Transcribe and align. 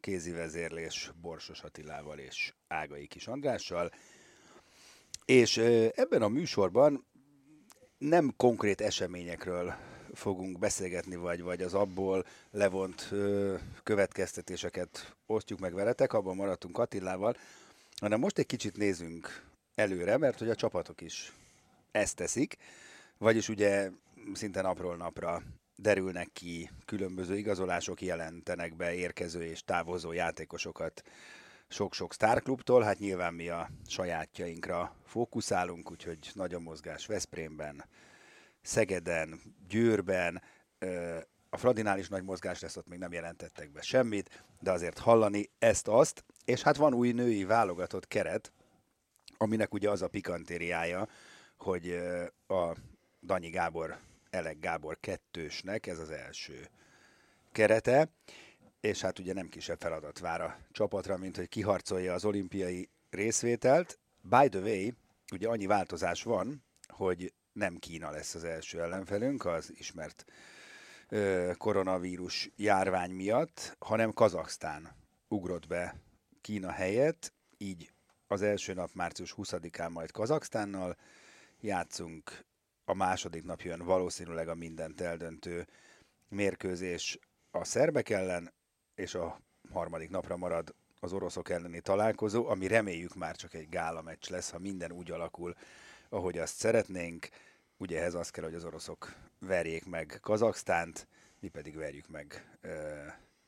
kézi 0.00 0.30
vezérlés 0.30 1.10
Borsos 1.20 1.60
Attilával 1.60 2.18
és 2.18 2.52
Ágai 2.68 3.06
Kis 3.06 3.26
Andrással. 3.26 3.92
És 5.24 5.56
ebben 5.94 6.22
a 6.22 6.28
műsorban 6.28 7.06
nem 7.98 8.32
konkrét 8.36 8.80
eseményekről 8.80 9.74
fogunk 10.12 10.58
beszélgetni, 10.58 11.16
vagy, 11.16 11.42
vagy 11.42 11.62
az 11.62 11.74
abból 11.74 12.24
levont 12.50 13.12
következtetéseket 13.82 15.16
osztjuk 15.26 15.58
meg 15.58 15.74
veletek, 15.74 16.12
abban 16.12 16.36
maradtunk 16.36 16.78
Attilával, 16.78 17.36
hanem 18.00 18.20
most 18.20 18.38
egy 18.38 18.46
kicsit 18.46 18.76
nézünk 18.76 19.46
előre, 19.74 20.16
mert 20.16 20.38
hogy 20.38 20.48
a 20.50 20.54
csapatok 20.54 21.00
is 21.00 21.32
ezt 21.90 22.16
teszik, 22.16 22.56
vagyis 23.18 23.48
ugye 23.48 23.90
szinte 24.32 24.62
napról 24.62 24.96
napra 24.96 25.42
derülnek 25.80 26.28
ki, 26.32 26.70
különböző 26.84 27.36
igazolások 27.36 28.02
jelentenek 28.02 28.76
be 28.76 28.94
érkező 28.94 29.44
és 29.44 29.64
távozó 29.64 30.12
játékosokat 30.12 31.02
sok-sok 31.68 32.12
sztárklubtól, 32.12 32.82
hát 32.82 32.98
nyilván 32.98 33.34
mi 33.34 33.48
a 33.48 33.70
sajátjainkra 33.86 34.94
fókuszálunk, 35.04 35.90
úgyhogy 35.90 36.30
nagy 36.34 36.54
a 36.54 36.58
mozgás 36.58 37.06
Veszprémben, 37.06 37.84
Szegeden, 38.62 39.40
Győrben, 39.68 40.42
a 41.50 41.56
Fradinál 41.56 41.98
is 41.98 42.08
nagy 42.08 42.22
mozgás 42.22 42.60
lesz, 42.60 42.76
ott 42.76 42.88
még 42.88 42.98
nem 42.98 43.12
jelentettek 43.12 43.70
be 43.70 43.82
semmit, 43.82 44.44
de 44.60 44.72
azért 44.72 44.98
hallani 44.98 45.50
ezt-azt, 45.58 46.24
és 46.44 46.62
hát 46.62 46.76
van 46.76 46.94
új 46.94 47.12
női 47.12 47.44
válogatott 47.44 48.08
keret, 48.08 48.52
aminek 49.36 49.74
ugye 49.74 49.90
az 49.90 50.02
a 50.02 50.08
pikantériája, 50.08 51.08
hogy 51.56 51.98
a 52.46 52.72
Danyi 53.22 53.50
Gábor, 53.50 53.98
Elek 54.30 54.58
Gábor 54.58 55.00
kettősnek 55.00 55.86
ez 55.86 55.98
az 55.98 56.10
első 56.10 56.68
kerete, 57.52 58.08
és 58.80 59.00
hát 59.00 59.18
ugye 59.18 59.32
nem 59.32 59.48
kisebb 59.48 59.80
feladat 59.80 60.18
vár 60.18 60.40
a 60.40 60.58
csapatra, 60.72 61.16
mint 61.16 61.36
hogy 61.36 61.48
kiharcolja 61.48 62.14
az 62.14 62.24
olimpiai 62.24 62.88
részvételt. 63.10 63.98
By 64.22 64.48
the 64.48 64.60
way, 64.60 64.88
ugye 65.32 65.48
annyi 65.48 65.66
változás 65.66 66.22
van, 66.22 66.64
hogy 66.86 67.32
nem 67.52 67.76
Kína 67.76 68.10
lesz 68.10 68.34
az 68.34 68.44
első 68.44 68.80
ellenfelünk, 68.80 69.44
az 69.44 69.72
ismert 69.74 70.24
ö, 71.08 71.52
koronavírus 71.56 72.50
járvány 72.56 73.10
miatt, 73.10 73.76
hanem 73.78 74.12
Kazaksztán 74.12 74.96
ugrott 75.28 75.66
be 75.66 75.96
Kína 76.40 76.70
helyett, 76.70 77.32
így 77.58 77.92
az 78.26 78.42
első 78.42 78.74
nap 78.74 78.90
március 78.92 79.34
20-án 79.36 79.90
majd 79.90 80.10
Kazaksztánnal 80.10 80.96
játszunk, 81.60 82.44
a 82.88 82.94
második 82.94 83.44
nap 83.44 83.60
jön 83.60 83.84
valószínűleg 83.84 84.48
a 84.48 84.54
mindent 84.54 85.00
eldöntő 85.00 85.66
mérkőzés 86.28 87.18
a 87.50 87.64
szerbek 87.64 88.08
ellen, 88.08 88.52
és 88.94 89.14
a 89.14 89.40
harmadik 89.70 90.10
napra 90.10 90.36
marad 90.36 90.74
az 91.00 91.12
oroszok 91.12 91.50
elleni 91.50 91.80
találkozó, 91.80 92.46
ami 92.48 92.66
reméljük 92.66 93.14
már 93.14 93.36
csak 93.36 93.54
egy 93.54 93.68
gála 93.68 94.02
meccs 94.02 94.30
lesz, 94.30 94.50
ha 94.50 94.58
minden 94.58 94.92
úgy 94.92 95.10
alakul, 95.10 95.54
ahogy 96.08 96.38
azt 96.38 96.56
szeretnénk. 96.56 97.28
Ugye 97.76 97.98
ehhez 97.98 98.14
az 98.14 98.30
kell, 98.30 98.44
hogy 98.44 98.54
az 98.54 98.64
oroszok 98.64 99.14
verjék 99.38 99.84
meg 99.84 100.18
Kazaksztánt, 100.20 101.08
mi 101.40 101.48
pedig 101.48 101.76
verjük 101.76 102.08
meg, 102.08 102.58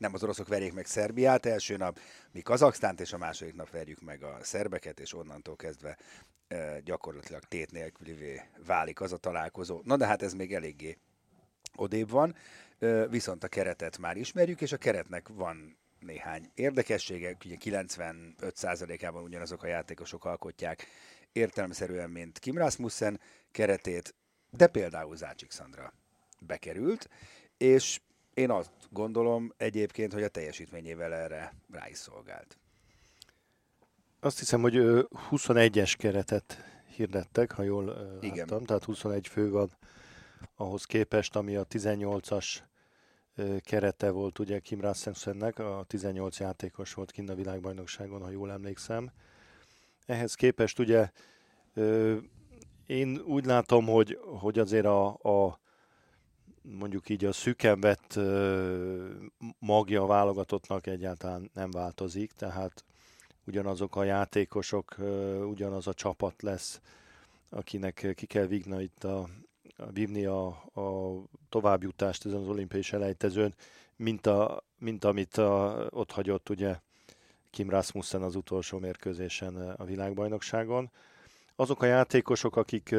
nem 0.00 0.14
az 0.14 0.22
oroszok 0.22 0.48
verjék 0.48 0.72
meg 0.72 0.86
Szerbiát 0.86 1.46
első 1.46 1.76
nap, 1.76 1.98
mi 2.32 2.40
Kazaksztánt, 2.40 3.00
és 3.00 3.12
a 3.12 3.18
második 3.18 3.54
nap 3.54 3.70
verjük 3.70 4.00
meg 4.00 4.22
a 4.22 4.38
szerbeket, 4.42 5.00
és 5.00 5.14
onnantól 5.14 5.56
kezdve 5.56 5.96
gyakorlatilag 6.84 7.42
tét 7.42 7.72
nélkülivé 7.72 8.40
válik 8.66 9.00
az 9.00 9.12
a 9.12 9.16
találkozó. 9.16 9.80
Na 9.84 9.96
de 9.96 10.06
hát 10.06 10.22
ez 10.22 10.32
még 10.32 10.54
eléggé 10.54 10.98
odébb 11.76 12.10
van, 12.10 12.34
viszont 13.08 13.44
a 13.44 13.48
keretet 13.48 13.98
már 13.98 14.16
ismerjük, 14.16 14.60
és 14.60 14.72
a 14.72 14.76
keretnek 14.76 15.28
van 15.28 15.78
néhány 15.98 16.50
érdekessége, 16.54 17.36
ugye 17.44 17.56
95%-ában 17.60 19.22
ugyanazok 19.22 19.62
a 19.62 19.66
játékosok 19.66 20.24
alkotják 20.24 20.86
értelmszerűen, 21.32 22.10
mint 22.10 22.38
Kim 22.38 22.58
Rasmussen 22.58 23.20
keretét, 23.50 24.14
de 24.50 24.66
például 24.66 25.16
Zácsik 25.16 25.50
Szandra 25.50 25.92
bekerült, 26.40 27.08
és 27.56 28.00
én 28.34 28.50
azt 28.50 28.70
gondolom 28.90 29.52
egyébként, 29.56 30.12
hogy 30.12 30.22
a 30.22 30.28
teljesítményével 30.28 31.14
erre 31.14 31.54
rá 31.70 31.88
is 31.88 31.96
szolgált. 31.96 32.58
Azt 34.20 34.38
hiszem, 34.38 34.60
hogy 34.60 34.74
21-es 35.30 35.94
keretet 35.98 36.58
hirdettek, 36.94 37.52
ha 37.52 37.62
jól 37.62 38.18
Igen. 38.20 38.36
láttam, 38.36 38.64
tehát 38.64 38.84
21 38.84 39.26
fő 39.26 39.50
van 39.50 39.70
ahhoz 40.54 40.84
képest, 40.84 41.36
ami 41.36 41.56
a 41.56 41.66
18-as 41.66 42.56
kerete 43.60 44.10
volt 44.10 44.38
ugye 44.38 44.58
Kim 44.58 44.80
Rasmussennek, 44.80 45.58
a 45.58 45.84
18 45.86 46.38
játékos 46.40 46.94
volt 46.94 47.10
kint 47.10 47.30
a 47.30 47.34
világbajnokságon, 47.34 48.22
ha 48.22 48.30
jól 48.30 48.50
emlékszem. 48.50 49.10
Ehhez 50.06 50.34
képest 50.34 50.78
ugye 50.78 51.10
én 52.86 53.18
úgy 53.18 53.44
látom, 53.44 53.86
hogy, 53.86 54.18
hogy 54.40 54.58
azért 54.58 54.86
a, 54.86 55.06
a 55.08 55.60
mondjuk 56.62 57.08
így 57.08 57.24
a 57.24 57.32
szüken 57.32 57.80
vett 57.80 58.18
magja 59.58 60.02
a 60.02 60.06
válogatottnak 60.06 60.86
egyáltalán 60.86 61.50
nem 61.54 61.70
változik, 61.70 62.32
tehát 62.32 62.84
ugyanazok 63.46 63.96
a 63.96 64.04
játékosok, 64.04 64.96
ugyanaz 65.44 65.86
a 65.86 65.94
csapat 65.94 66.42
lesz, 66.42 66.80
akinek 67.48 68.12
ki 68.14 68.26
kell 68.26 68.46
vigni 68.46 68.82
itt 68.82 69.04
a, 69.04 69.28
vívni 69.92 70.24
a, 70.24 70.46
a 70.74 71.18
továbbjutást 71.48 72.26
ezen 72.26 72.40
az 72.40 72.48
olimpiai 72.48 72.82
selejtezőn, 72.82 73.54
mint, 73.96 74.26
a, 74.26 74.64
mint 74.78 75.04
amit 75.04 75.36
a, 75.36 75.86
ott 75.90 76.10
hagyott 76.10 76.48
ugye 76.48 76.78
Kim 77.50 77.70
Rasmussen 77.70 78.22
az 78.22 78.36
utolsó 78.36 78.78
mérkőzésen 78.78 79.56
a 79.56 79.84
világbajnokságon. 79.84 80.90
Azok 81.56 81.82
a 81.82 81.86
játékosok, 81.86 82.56
akik 82.56 82.94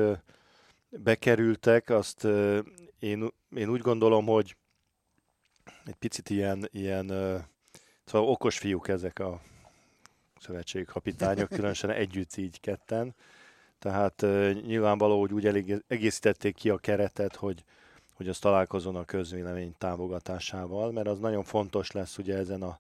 bekerültek, 0.90 1.90
azt 1.90 2.28
én, 3.02 3.28
én 3.56 3.70
úgy 3.70 3.82
gondolom, 3.82 4.26
hogy 4.26 4.56
egy 5.86 5.96
picit 5.96 6.30
ilyen, 6.30 6.68
ilyen 6.72 7.08
szóval 8.06 8.30
okos 8.30 8.58
fiúk 8.58 8.88
ezek 8.88 9.20
a 9.20 9.42
szövetségkapitányok, 10.40 11.50
különösen 11.58 11.90
együtt 11.90 12.36
így 12.36 12.60
ketten. 12.60 13.16
Tehát 13.80 14.22
nyilvánvaló, 14.66 15.20
hogy 15.20 15.34
úgy 15.34 15.46
elég, 15.46 15.84
egészítették 15.88 16.56
ki 16.56 16.70
a 16.70 16.78
keretet, 16.78 17.36
hogy, 17.36 17.64
hogy 18.14 18.28
az 18.28 18.40
találkozon 18.40 18.96
a 18.96 19.06
közvélemény 19.06 19.76
támogatásával, 19.78 20.92
mert 20.92 21.08
az 21.08 21.20
nagyon 21.20 21.44
fontos 21.44 21.92
lesz 21.92 22.18
ugye 22.18 22.38
ezen 22.38 22.62
a 22.62 22.80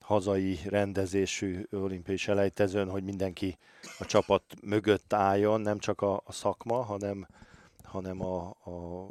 hazai 0.00 0.58
rendezésű 0.64 1.66
olimpiai 1.70 2.16
selejtezőn, 2.16 2.90
hogy 2.90 3.04
mindenki 3.04 3.58
a 3.98 4.04
csapat 4.04 4.42
mögött 4.62 5.12
álljon, 5.12 5.60
nem 5.60 5.78
csak 5.78 6.00
a, 6.00 6.22
a 6.24 6.32
szakma, 6.32 6.82
hanem, 6.82 7.26
hanem 7.82 8.22
a, 8.22 8.48
a, 8.64 9.08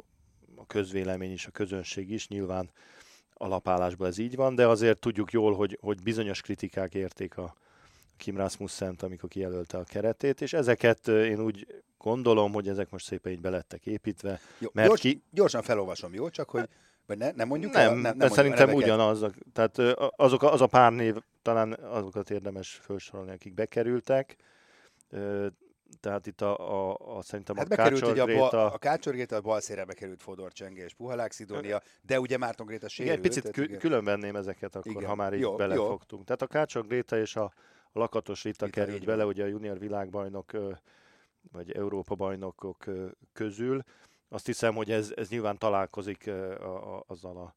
a 0.64 0.72
közvélemény 0.72 1.32
is, 1.32 1.46
a 1.46 1.50
közönség 1.50 2.10
is. 2.10 2.28
Nyilván 2.28 2.70
alapállásban 3.34 4.08
ez 4.08 4.18
így 4.18 4.36
van, 4.36 4.54
de 4.54 4.66
azért 4.66 4.98
tudjuk 4.98 5.32
jól, 5.32 5.54
hogy, 5.54 5.78
hogy 5.80 6.02
bizonyos 6.02 6.40
kritikák 6.40 6.94
érték 6.94 7.36
a, 7.36 7.54
Kim 8.16 8.36
Rasmussen-t, 8.36 9.02
amikor 9.02 9.28
kijelölte 9.28 9.78
a 9.78 9.84
keretét, 9.84 10.40
és 10.40 10.52
ezeket 10.52 11.08
én 11.08 11.40
úgy 11.40 11.82
gondolom, 11.98 12.52
hogy 12.52 12.68
ezek 12.68 12.90
most 12.90 13.06
szépen 13.06 13.32
így 13.32 13.40
belettek 13.40 13.86
építve. 13.86 14.40
Jó, 14.58 14.68
mert 14.72 14.88
gyors, 14.88 15.00
ki... 15.00 15.22
Gyorsan 15.30 15.62
felolvasom, 15.62 16.14
jó? 16.14 16.28
Csak 16.28 16.50
hogy 16.50 16.68
Vagy 17.06 17.18
ne, 17.18 17.30
nem 17.30 17.48
mondjuk 17.48 17.72
nem, 17.72 17.88
el? 17.88 17.94
Nem, 17.94 18.16
nem 18.16 18.28
szerintem 18.28 18.72
ugyanaz. 18.72 19.24
Tehát 19.52 19.78
azok, 20.16 20.42
az 20.42 20.60
a 20.60 20.66
pár 20.66 20.92
név, 20.92 21.16
talán 21.42 21.72
azokat 21.72 22.30
érdemes 22.30 22.80
felsorolni, 22.82 23.30
akik 23.32 23.54
bekerültek. 23.54 24.36
Tehát 26.00 26.26
itt 26.26 26.40
a, 26.40 26.90
a, 26.90 26.96
a 27.16 27.22
szerintem 27.22 27.56
hát 27.56 27.64
a 27.64 27.68
bekerült 27.68 28.06
ugye 28.06 28.22
a, 28.22 28.26
bal, 28.26 28.48
a 28.66 28.78
Kácsor 28.78 29.12
Gréta, 29.12 29.36
a 29.36 29.40
bal 29.40 29.60
szélre 29.60 29.84
bekerült 29.84 30.22
Fodor 30.22 30.52
Csenge 30.52 30.84
és 30.84 30.94
Puhalák 30.94 31.32
Szidónia, 31.32 31.82
de 32.02 32.20
ugye 32.20 32.38
Márton 32.38 32.66
Gréta 32.66 32.88
sérült. 32.88 33.18
Igen, 33.18 33.30
picit 33.30 33.50
kü- 33.52 33.78
külön 33.78 34.04
venném 34.04 34.36
ezeket 34.36 34.76
akkor, 34.76 34.92
igen. 34.92 35.08
ha 35.08 35.14
már 35.14 35.34
így 35.34 35.40
jó, 35.40 35.56
belefogtunk. 35.56 36.20
Jó. 36.28 36.36
Tehát 36.36 36.42
a 36.42 36.46
Kácsor 36.46 36.86
Gréta 36.86 37.18
és 37.18 37.36
a, 37.36 37.52
a 37.92 37.98
Lakatos 37.98 38.42
Rita 38.42 38.64
Rita 38.64 38.80
került 38.80 39.04
bele, 39.04 39.26
ugye 39.26 39.44
a 39.44 39.46
junior 39.46 39.78
világbajnok 39.78 40.52
vagy 41.52 41.72
Európa 41.72 42.14
bajnokok 42.14 42.84
közül. 43.32 43.82
Azt 44.28 44.46
hiszem, 44.46 44.74
hogy 44.74 44.90
ez, 44.90 45.12
ez 45.16 45.28
nyilván 45.28 45.58
találkozik 45.58 46.26
a, 46.26 46.96
a, 46.96 47.04
azzal 47.06 47.36
a 47.36 47.54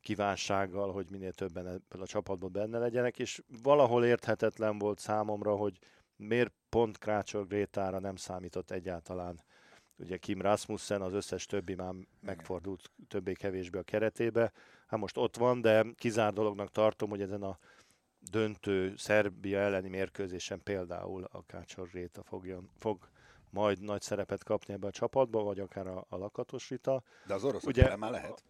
kívánsággal, 0.00 0.92
hogy 0.92 1.06
minél 1.10 1.32
többen 1.32 1.66
ebből 1.66 2.02
a 2.02 2.06
csapatban 2.06 2.52
benne 2.52 2.78
legyenek, 2.78 3.18
és 3.18 3.42
valahol 3.62 4.04
érthetetlen 4.04 4.78
volt 4.78 4.98
számomra, 4.98 5.56
hogy 5.56 5.78
miért 6.20 6.52
pont 6.68 6.98
Krácsor 6.98 7.46
Grétára 7.46 7.98
nem 7.98 8.16
számított 8.16 8.70
egyáltalán. 8.70 9.40
Ugye 9.96 10.16
Kim 10.16 10.40
Rasmussen, 10.40 11.02
az 11.02 11.12
összes 11.12 11.46
többi 11.46 11.74
már 11.74 11.94
megfordult 12.20 12.90
többé-kevésbé 13.08 13.78
a 13.78 13.82
keretébe. 13.82 14.52
Hát 14.86 15.00
most 15.00 15.16
ott 15.16 15.36
van, 15.36 15.60
de 15.60 15.86
kizár 15.96 16.32
dolognak 16.32 16.70
tartom, 16.70 17.10
hogy 17.10 17.20
ezen 17.20 17.42
a 17.42 17.58
döntő 18.30 18.94
Szerbia 18.96 19.58
elleni 19.58 19.88
mérkőzésen 19.88 20.62
például 20.62 21.24
a 21.24 21.42
Kácsor 21.46 21.88
Gréta 21.88 22.22
fogjon, 22.22 22.70
fog 22.78 23.08
majd 23.50 23.80
nagy 23.80 24.02
szerepet 24.02 24.44
kapni 24.44 24.74
ebbe 24.74 24.86
a 24.86 24.90
csapatba, 24.90 25.42
vagy 25.42 25.60
akár 25.60 25.86
a, 25.86 26.04
a 26.08 26.16
Lakatos 26.16 26.68
Rita. 26.68 27.02
De 27.26 27.34
az 27.34 27.44
orosz 27.44 27.64
Ugye, 27.64 27.96
már 27.96 28.10
lehet? 28.10 28.44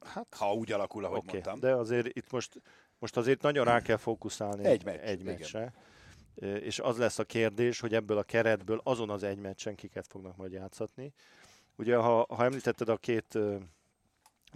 Hát, 0.00 0.34
ha 0.34 0.52
úgy 0.52 0.72
alakul, 0.72 1.04
ahogy 1.04 1.18
okay, 1.18 1.32
mondtam. 1.32 1.58
De 1.58 1.74
azért 1.74 2.06
itt 2.06 2.30
most, 2.30 2.62
most 2.98 3.16
azért 3.16 3.42
nagyon 3.42 3.64
rá 3.64 3.80
kell 3.80 3.96
fókuszálni 3.96 4.64
egy, 4.64 4.84
meccs, 4.84 4.98
egy 4.98 5.22
meccsre. 5.24 5.72
És 6.40 6.78
az 6.78 6.96
lesz 6.96 7.18
a 7.18 7.24
kérdés, 7.24 7.80
hogy 7.80 7.94
ebből 7.94 8.18
a 8.18 8.22
keretből 8.22 8.80
azon 8.84 9.10
az 9.10 9.22
egy 9.22 9.38
meccsen 9.38 9.74
kiket 9.74 10.06
fognak 10.06 10.36
majd 10.36 10.52
játszatni. 10.52 11.12
Ugye, 11.76 11.96
ha, 11.96 12.26
ha 12.28 12.44
említetted 12.44 12.88
a 12.88 12.96
két 12.96 13.38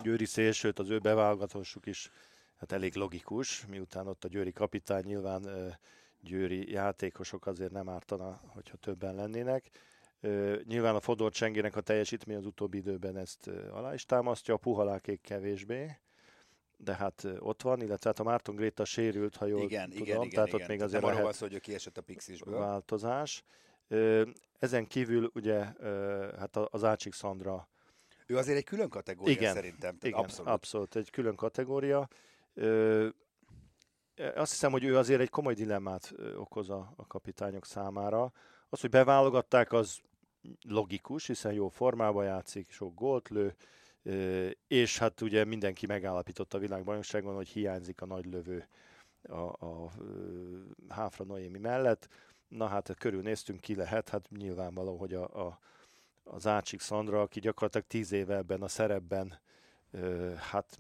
győri 0.03 0.25
szélsőt, 0.25 0.79
az 0.79 0.91
ő 0.91 0.99
beválogatásuk 0.99 1.87
is 1.87 2.11
hát 2.57 2.73
elég 2.73 2.95
logikus, 2.95 3.67
miután 3.67 4.07
ott 4.07 4.25
a 4.25 4.29
győri 4.29 4.53
kapitány 4.53 5.05
nyilván 5.05 5.77
győri 6.21 6.73
játékosok 6.73 7.47
azért 7.47 7.73
nem 7.73 7.89
ártana, 7.89 8.41
hogyha 8.47 8.77
többen 8.77 9.15
lennének. 9.15 9.71
Nyilván 10.65 10.95
a 10.95 11.01
Fodor 11.01 11.33
Csengének 11.33 11.77
a 11.77 11.81
teljesítmény 11.81 12.37
az 12.37 12.47
utóbbi 12.47 12.79
időben 12.79 13.17
ezt 13.17 13.47
alá 13.47 13.95
is 13.95 14.05
támasztja, 14.05 14.55
a 14.55 14.57
puhalákék 14.57 15.21
kevésbé, 15.21 15.99
de 16.77 16.95
hát 16.95 17.27
ott 17.39 17.63
van, 17.63 17.81
illetve 17.81 18.11
hát 18.11 18.19
a 18.19 18.23
Márton 18.23 18.57
Gréta 18.57 18.85
sérült, 18.85 19.37
ha 19.37 19.47
jól 19.47 19.63
igen, 19.63 19.91
tudom, 19.91 20.03
igen, 20.03 20.31
tehát 20.31 20.49
igen, 20.49 20.61
ott 20.61 20.69
még 20.69 20.83
azért 20.83 21.03
lehet 21.03 21.27
az, 21.27 21.39
hogy 21.39 21.55
ő 21.55 21.59
kiesett 21.59 21.99
a 21.99 22.03
Pixisből. 22.03 22.59
változás. 22.59 23.45
Ezen 24.59 24.87
kívül 24.87 25.31
ugye 25.35 25.65
hát 26.39 26.57
az 26.57 26.85
Ácsik 26.85 27.13
Szandra 27.13 27.69
ő 28.27 28.37
azért 28.37 28.59
egy 28.59 28.65
külön 28.65 28.89
kategória 28.89 29.33
igen, 29.33 29.55
szerintem. 29.55 29.97
igen, 30.03 30.19
abszolút. 30.19 30.51
abszolút, 30.53 30.97
egy 30.97 31.11
külön 31.11 31.35
kategória. 31.35 32.09
Azt 34.35 34.51
hiszem, 34.51 34.73
hogy 34.73 34.85
ő 34.85 34.97
azért 34.97 35.21
egy 35.21 35.31
komoly 35.31 35.55
dilemmát 35.55 36.15
okoz 36.37 36.71
a, 36.71 36.93
a 36.97 37.07
kapitányok 37.07 37.67
számára. 37.67 38.33
Az, 38.69 38.81
hogy 38.81 38.91
beválogatták, 38.91 39.73
az 39.73 40.01
logikus, 40.69 41.27
hiszen 41.27 41.53
jó 41.53 41.69
formában 41.69 42.25
játszik, 42.25 42.71
sok 42.71 42.95
gólt 42.95 43.29
lő, 43.29 43.55
és 44.67 44.99
hát 44.99 45.21
ugye 45.21 45.45
mindenki 45.45 45.87
megállapította 45.87 46.57
a 46.57 46.61
világbajnokságon, 46.61 47.35
hogy 47.35 47.49
hiányzik 47.49 48.01
a 48.01 48.07
nagy 48.07 48.27
lövő 48.27 48.69
a, 49.23 49.67
a, 49.67 49.91
Háfra 50.89 51.25
Noémi 51.25 51.59
mellett. 51.59 52.09
Na 52.49 52.67
hát 52.67 52.95
körülnéztünk, 52.99 53.61
ki 53.61 53.75
lehet, 53.75 54.09
hát 54.09 54.29
nyilvánvaló, 54.31 54.97
hogy 54.97 55.15
a, 55.15 55.47
a, 55.47 55.59
az 56.25 56.47
Ácsik 56.47 56.81
Szandra, 56.81 57.21
aki 57.21 57.41
gyakorlatilag 57.41 57.87
tíz 57.87 58.13
éve 58.13 58.37
ebben 58.37 58.63
a 58.63 58.69
szerepben 58.69 59.39
hát 60.51 60.79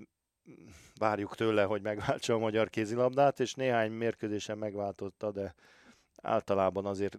várjuk 0.98 1.34
tőle, 1.34 1.64
hogy 1.64 1.82
megváltsa 1.82 2.34
a 2.34 2.38
magyar 2.38 2.70
kézilabdát, 2.70 3.40
és 3.40 3.54
néhány 3.54 3.92
mérkőzésen 3.92 4.58
megváltotta, 4.58 5.30
de 5.30 5.54
általában 6.22 6.86
azért 6.86 7.18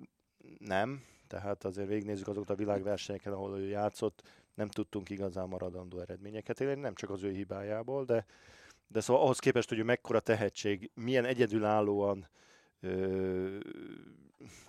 nem. 0.57 1.03
Tehát 1.27 1.63
azért 1.63 1.87
végignézzük 1.87 2.27
azokat 2.27 2.49
a 2.49 2.55
világversenyeken, 2.55 3.33
ahol 3.33 3.59
ő 3.59 3.67
játszott, 3.67 4.23
nem 4.55 4.67
tudtunk 4.67 5.09
igazán 5.09 5.47
maradandó 5.47 5.99
eredményeket 5.99 6.59
élni, 6.59 6.81
nem 6.81 6.95
csak 6.95 7.09
az 7.09 7.23
ő 7.23 7.31
hibájából, 7.31 8.05
de, 8.05 8.25
de 8.87 9.01
szóval 9.01 9.23
ahhoz 9.23 9.39
képest, 9.39 9.69
hogy 9.69 9.79
ő 9.79 9.83
mekkora 9.83 10.19
tehetség, 10.19 10.91
milyen 10.93 11.25
egyedülállóan 11.25 12.27
ö, 12.79 13.57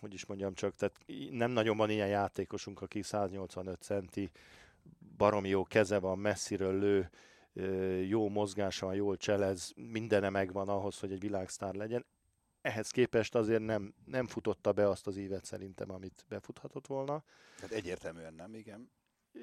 hogy 0.00 0.14
is 0.14 0.26
mondjam 0.26 0.54
csak, 0.54 0.74
tehát 0.74 1.04
nem 1.30 1.50
nagyon 1.50 1.76
van 1.76 1.90
ilyen 1.90 2.08
játékosunk, 2.08 2.82
aki 2.82 3.02
185 3.02 3.82
centi, 3.82 4.30
baromi 5.16 5.48
jó 5.48 5.64
keze 5.64 5.98
van, 5.98 6.18
messziről 6.18 6.78
lő, 6.78 7.10
jó 8.06 8.28
mozgása 8.28 8.92
jól 8.92 9.16
cselez, 9.16 9.72
mindene 9.76 10.28
megvan 10.28 10.68
ahhoz, 10.68 10.98
hogy 10.98 11.12
egy 11.12 11.20
világsztár 11.20 11.74
legyen. 11.74 12.04
Ehhez 12.60 12.90
képest 12.90 13.34
azért 13.34 13.64
nem, 13.64 13.94
nem 14.04 14.26
futotta 14.26 14.72
be 14.72 14.88
azt 14.88 15.06
az 15.06 15.16
évet 15.16 15.44
szerintem, 15.44 15.90
amit 15.90 16.24
befuthatott 16.28 16.86
volna. 16.86 17.24
Hát 17.60 17.70
egyértelműen 17.70 18.34
nem, 18.34 18.54
igen. 18.54 18.90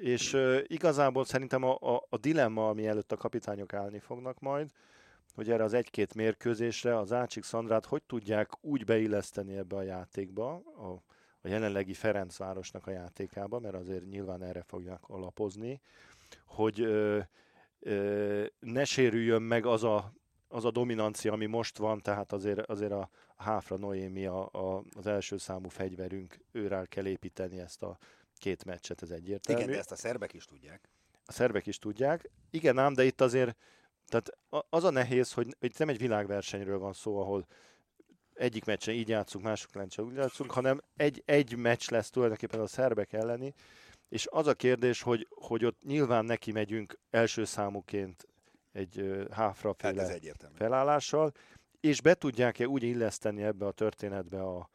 És 0.00 0.32
uh, 0.32 0.58
igazából 0.66 1.24
szerintem 1.24 1.62
a, 1.62 1.76
a, 1.80 2.06
a 2.08 2.16
dilemma, 2.16 2.68
ami 2.68 2.86
előtt 2.86 3.12
a 3.12 3.16
kapitányok 3.16 3.72
állni 3.72 3.98
fognak 3.98 4.40
majd, 4.40 4.70
hogy 5.34 5.50
erre 5.50 5.64
az 5.64 5.72
egy-két 5.72 6.14
mérkőzésre 6.14 6.98
az 6.98 7.12
Ácsik 7.12 7.44
Szandrát 7.44 7.84
hogy 7.84 8.02
tudják 8.02 8.50
úgy 8.60 8.84
beilleszteni 8.84 9.56
ebbe 9.56 9.76
a 9.76 9.82
játékba, 9.82 10.52
a, 10.54 11.02
a 11.40 11.48
jelenlegi 11.48 11.94
Ferencvárosnak 11.94 12.86
a 12.86 12.90
játékába, 12.90 13.58
mert 13.58 13.74
azért 13.74 14.08
nyilván 14.08 14.42
erre 14.42 14.62
fogják 14.62 15.00
alapozni, 15.02 15.80
hogy 16.46 16.80
uh, 16.80 17.24
ne 18.60 18.84
sérüljön 18.84 19.42
meg 19.42 19.66
az 19.66 19.84
a, 19.84 20.12
az 20.48 20.64
a 20.64 20.70
dominancia, 20.70 21.32
ami 21.32 21.46
most 21.46 21.78
van, 21.78 22.00
tehát 22.00 22.32
azért, 22.32 22.70
azért 22.70 22.92
a, 22.92 23.10
Háfra 23.36 23.76
Noémi 23.76 24.26
a, 24.26 24.48
a, 24.52 24.82
az 24.96 25.06
első 25.06 25.36
számú 25.36 25.68
fegyverünk, 25.68 26.38
őrá 26.52 26.84
kell 26.84 27.06
építeni 27.06 27.58
ezt 27.58 27.82
a 27.82 27.98
két 28.38 28.64
meccset, 28.64 29.02
ez 29.02 29.10
egyértelmű. 29.10 29.60
Igen, 29.60 29.72
de 29.72 29.78
ezt 29.78 29.92
a 29.92 29.96
szerbek 29.96 30.32
is 30.32 30.44
tudják. 30.44 30.88
A 31.24 31.32
szerbek 31.32 31.66
is 31.66 31.78
tudják. 31.78 32.30
Igen 32.50 32.78
ám, 32.78 32.94
de 32.94 33.04
itt 33.04 33.20
azért 33.20 33.56
tehát 34.06 34.38
az 34.70 34.84
a 34.84 34.90
nehéz, 34.90 35.32
hogy 35.32 35.56
itt 35.60 35.78
nem 35.78 35.88
egy 35.88 35.98
világversenyről 35.98 36.78
van 36.78 36.92
szó, 36.92 37.20
ahol 37.20 37.46
egyik 38.34 38.64
meccsen 38.64 38.94
így 38.94 39.08
játszunk, 39.08 39.44
mások 39.44 39.72
meccsen 39.72 40.04
úgy 40.04 40.14
játszunk, 40.14 40.50
hanem 40.50 40.80
egy, 40.96 41.22
egy 41.24 41.56
meccs 41.56 41.90
lesz 41.90 42.10
tulajdonképpen 42.10 42.60
a 42.60 42.66
szerbek 42.66 43.12
elleni, 43.12 43.54
és 44.08 44.26
az 44.30 44.46
a 44.46 44.54
kérdés, 44.54 45.02
hogy, 45.02 45.28
hogy 45.30 45.64
ott 45.64 45.82
nyilván 45.82 46.24
neki 46.24 46.52
megyünk 46.52 46.98
első 47.10 47.44
számuként 47.44 48.26
egy 48.72 49.24
háfra 49.30 49.74
hát 49.78 50.30
felállással, 50.54 51.32
és 51.80 52.00
be 52.00 52.14
tudják-e 52.14 52.66
úgy 52.66 52.82
illeszteni 52.82 53.42
ebbe 53.42 53.66
a 53.66 53.72
történetbe 53.72 54.42
a, 54.42 54.68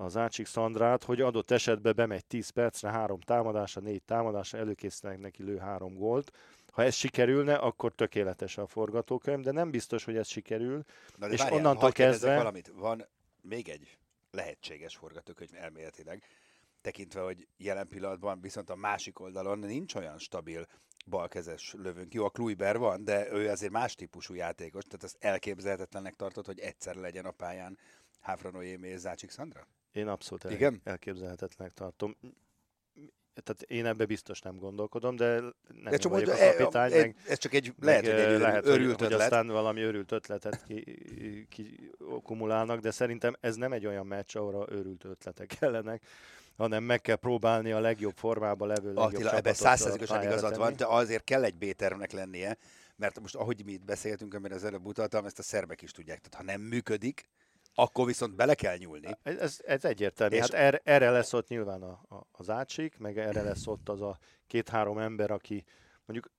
az 0.00 0.16
Ácsik 0.16 0.46
Szandrát, 0.46 1.04
hogy 1.04 1.20
adott 1.20 1.50
esetben 1.50 1.94
bemegy 1.96 2.26
10 2.26 2.48
percre, 2.48 2.90
három 2.90 3.20
támadása, 3.20 3.80
négy 3.80 4.02
támadása, 4.02 4.58
előkészítenek 4.58 5.18
neki 5.18 5.42
lő 5.42 5.56
három 5.56 5.94
gólt. 5.94 6.32
Ha 6.72 6.82
ez 6.82 6.94
sikerülne, 6.94 7.54
akkor 7.54 7.92
tökéletes 7.92 8.58
a 8.58 8.66
forgatókönyv, 8.66 9.44
de 9.44 9.52
nem 9.52 9.70
biztos, 9.70 10.04
hogy 10.04 10.16
ez 10.16 10.28
sikerül. 10.28 10.82
Na 11.16 11.26
de 11.26 11.32
és 11.32 11.40
várjál, 11.40 11.58
onnantól 11.58 11.92
kezdve... 11.92 12.36
valamit. 12.36 12.72
Van 12.74 13.06
még 13.40 13.68
egy 13.68 13.98
lehetséges 14.30 14.96
forgatókönyv 14.96 15.50
elméletileg 15.54 16.22
tekintve, 16.80 17.20
hogy 17.20 17.46
jelen 17.56 17.88
pillanatban 17.88 18.40
viszont 18.40 18.70
a 18.70 18.76
másik 18.76 19.20
oldalon 19.20 19.58
nincs 19.58 19.94
olyan 19.94 20.18
stabil 20.18 20.66
balkezes 21.06 21.74
lövőnk. 21.78 22.14
Jó, 22.14 22.24
a 22.24 22.30
Kluiber 22.30 22.78
van, 22.78 23.04
de 23.04 23.32
ő 23.32 23.48
azért 23.48 23.72
más 23.72 23.94
típusú 23.94 24.34
játékos, 24.34 24.84
tehát 24.84 25.04
azt 25.04 25.16
elképzelhetetlennek 25.20 26.14
tartott, 26.14 26.46
hogy 26.46 26.60
egyszer 26.60 26.94
legyen 26.94 27.24
a 27.24 27.30
pályán 27.30 27.78
Háfra 28.20 28.50
Noémi 28.50 28.88
és 28.88 28.98
Zácsik 28.98 29.30
Szandra? 29.30 29.66
Én 29.92 30.08
abszolút 30.08 30.44
el- 30.44 30.52
Igen? 30.52 30.80
elképzelhetetlennek 30.84 31.74
tartom. 31.74 32.16
Tehát 33.44 33.62
én 33.62 33.86
ebbe 33.86 34.06
biztos 34.06 34.40
nem 34.40 34.56
gondolkodom, 34.56 35.16
de 35.16 35.40
nem 35.40 35.52
de 35.90 35.96
csak 35.96 36.12
vagyok 36.12 36.28
mondja, 36.28 36.48
a 36.48 36.56
kapitány. 36.56 36.92
E, 36.92 36.96
meg, 36.96 37.16
ez 37.26 37.38
csak 37.38 37.54
egy, 37.54 37.74
lehet, 37.80 38.04
hogy 38.06 38.14
egy 38.14 38.40
lehet, 38.40 38.66
örült 38.66 39.00
hogy, 39.00 39.12
hogy 39.12 39.20
aztán 39.20 39.46
valami 39.46 39.82
örült 39.82 40.12
ötletet 40.12 40.64
ki, 40.64 41.46
ki 41.50 41.90
kumulálnak, 42.22 42.80
de 42.80 42.90
szerintem 42.90 43.36
ez 43.40 43.56
nem 43.56 43.72
egy 43.72 43.86
olyan 43.86 44.06
meccs, 44.06 44.36
ahol 44.36 44.66
örült 44.68 45.04
ötletek 45.04 45.46
kellenek 45.58 46.02
hanem 46.58 46.84
meg 46.84 47.00
kell 47.00 47.16
próbálni 47.16 47.72
a 47.72 47.80
legjobb 47.80 48.16
formába 48.16 48.66
levő 48.66 48.86
legjobb 48.86 49.12
Attila, 49.12 49.36
ebben 49.36 49.54
százszerzékosan 49.54 50.22
igazad 50.22 50.56
van, 50.56 50.76
de 50.76 50.86
azért 50.86 51.24
kell 51.24 51.44
egy 51.44 51.54
B-tervnek 51.54 52.12
lennie, 52.12 52.56
mert 52.96 53.20
most 53.20 53.34
ahogy 53.34 53.64
mi 53.64 53.72
itt 53.72 53.84
beszéltünk, 53.84 54.34
amit 54.34 54.52
az 54.52 54.64
előbb 54.64 54.86
utaltam, 54.86 55.24
ezt 55.24 55.38
a 55.38 55.42
szerbek 55.42 55.82
is 55.82 55.90
tudják. 55.90 56.18
Tehát 56.18 56.46
ha 56.46 56.52
nem 56.52 56.60
működik, 56.60 57.28
akkor 57.80 58.06
viszont 58.06 58.34
bele 58.34 58.54
kell 58.54 58.76
nyúlni. 58.76 59.16
Ez, 59.22 59.60
ez 59.66 59.84
egyértelmű. 59.84 60.34
És 60.34 60.40
hát 60.40 60.52
erre, 60.52 60.80
erre 60.84 61.10
lesz 61.10 61.32
ott 61.32 61.48
nyilván 61.48 61.82
a, 61.82 62.00
a, 62.08 62.26
az 62.32 62.50
átsik, 62.50 62.98
meg 62.98 63.18
erre 63.18 63.42
lesz 63.42 63.66
ott 63.66 63.88
az 63.88 64.00
a 64.00 64.18
két-három 64.46 64.98
ember, 64.98 65.30
aki 65.30 65.64
mondjuk 66.04 66.32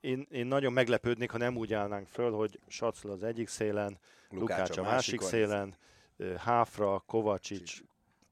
én, 0.00 0.26
én 0.30 0.46
nagyon 0.46 0.72
meglepődnék, 0.72 1.30
ha 1.30 1.38
nem 1.38 1.56
úgy 1.56 1.72
állnánk 1.72 2.08
föl, 2.08 2.32
hogy 2.32 2.60
Sacl 2.66 3.10
az 3.10 3.22
egyik 3.22 3.48
szélen, 3.48 3.98
Lukács, 4.28 4.68
Lukács 4.68 4.76
a 4.76 4.82
másik 4.82 5.20
szélen, 5.20 5.76
Háfra, 6.36 7.02
Kovacsics, 7.06 7.82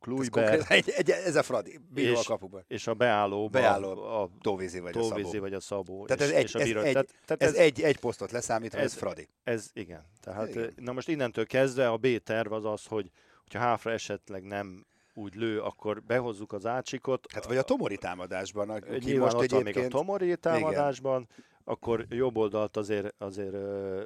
Klujber. 0.04 0.64
Egy, 0.68 0.90
egy, 0.90 1.10
ez 1.10 1.36
a 1.36 1.42
Fradi, 1.42 1.80
bíró 1.88 2.12
és, 2.12 2.18
a 2.18 2.22
kapuban. 2.22 2.64
És 2.68 2.86
a 2.86 2.94
beálló, 2.94 3.48
beálló 3.48 4.02
a, 4.02 4.22
a 4.22 4.30
Tóvízi 4.40 4.80
vagy 4.80 4.92
Tóvízi 4.92 5.20
a 5.20 5.24
Szabó. 5.24 5.40
vagy 5.40 5.54
a 5.54 5.60
Szabó. 5.60 6.06
Tehát 6.06 6.22
ez, 6.22 6.28
és, 6.28 6.34
egy, 6.34 6.44
és 6.44 6.54
a 6.54 6.62
bíró. 6.62 6.80
ez, 6.80 6.92
tehát, 6.92 7.14
tehát 7.24 7.42
ez, 7.42 7.48
ez, 7.48 7.54
egy, 7.54 7.82
egy 7.82 7.98
posztot 7.98 8.30
leszámítva, 8.30 8.78
ez, 8.78 8.84
ez 8.84 8.94
Fradi. 8.94 9.28
Ez 9.44 9.70
igen. 9.72 10.04
Tehát, 10.20 10.48
igen. 10.48 10.72
Na 10.76 10.92
most 10.92 11.08
innentől 11.08 11.46
kezdve 11.46 11.88
a 11.88 11.96
B 11.96 12.06
terv 12.22 12.52
az 12.52 12.64
az, 12.64 12.84
hogy 12.84 13.10
hogyha 13.42 13.58
Háfra 13.58 13.92
esetleg 13.92 14.42
nem 14.42 14.86
úgy 15.14 15.34
lő, 15.34 15.60
akkor 15.60 16.02
behozzuk 16.02 16.52
az 16.52 16.66
ácsikot. 16.66 17.32
Hát 17.32 17.44
vagy 17.44 17.56
a 17.56 17.62
Tomori 17.62 17.96
támadásban. 17.96 18.70
Aki 18.70 19.16
most 19.16 19.34
ott 19.34 19.42
egyébként... 19.42 19.74
még 19.74 19.84
a 19.84 19.88
Tomori 19.88 20.36
támadásban, 20.36 21.28
igen. 21.30 21.44
akkor 21.64 22.06
jobb 22.08 22.36
oldalt 22.36 22.76
azért, 22.76 23.14
azért 23.18 23.54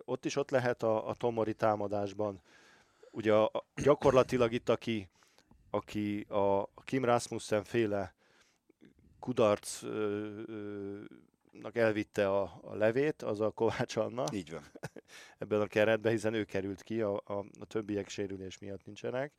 ott 0.05 0.25
is 0.25 0.37
ott 0.37 0.51
lehet 0.51 0.83
a, 0.83 1.09
a 1.09 1.15
Tomori 1.15 1.55
támadásban. 1.55 2.41
Ugye 3.11 3.35
a, 3.35 3.65
gyakorlatilag 3.75 4.53
itt, 4.53 4.69
aki, 4.69 5.09
aki 5.71 6.21
a 6.21 6.69
Kim 6.85 7.05
Rasmussen 7.05 7.65
féle 7.65 8.15
kudarcnak 9.19 9.87
elvitte 11.77 12.31
a, 12.31 12.61
a 12.63 12.75
levét, 12.75 13.23
az 13.23 13.41
a 13.41 13.51
Kovács 13.51 13.97
Anna. 13.97 14.25
Így 14.33 14.51
van. 14.51 14.63
Ebben 15.39 15.61
a 15.61 15.67
keretben, 15.67 16.13
hiszen 16.13 16.35
ő 16.35 16.45
került 16.45 16.83
ki, 16.83 17.01
a, 17.01 17.15
a, 17.15 17.45
a 17.61 17.65
többiek 17.67 18.09
sérülés 18.09 18.59
miatt 18.59 18.85
nincsenek. 18.85 19.33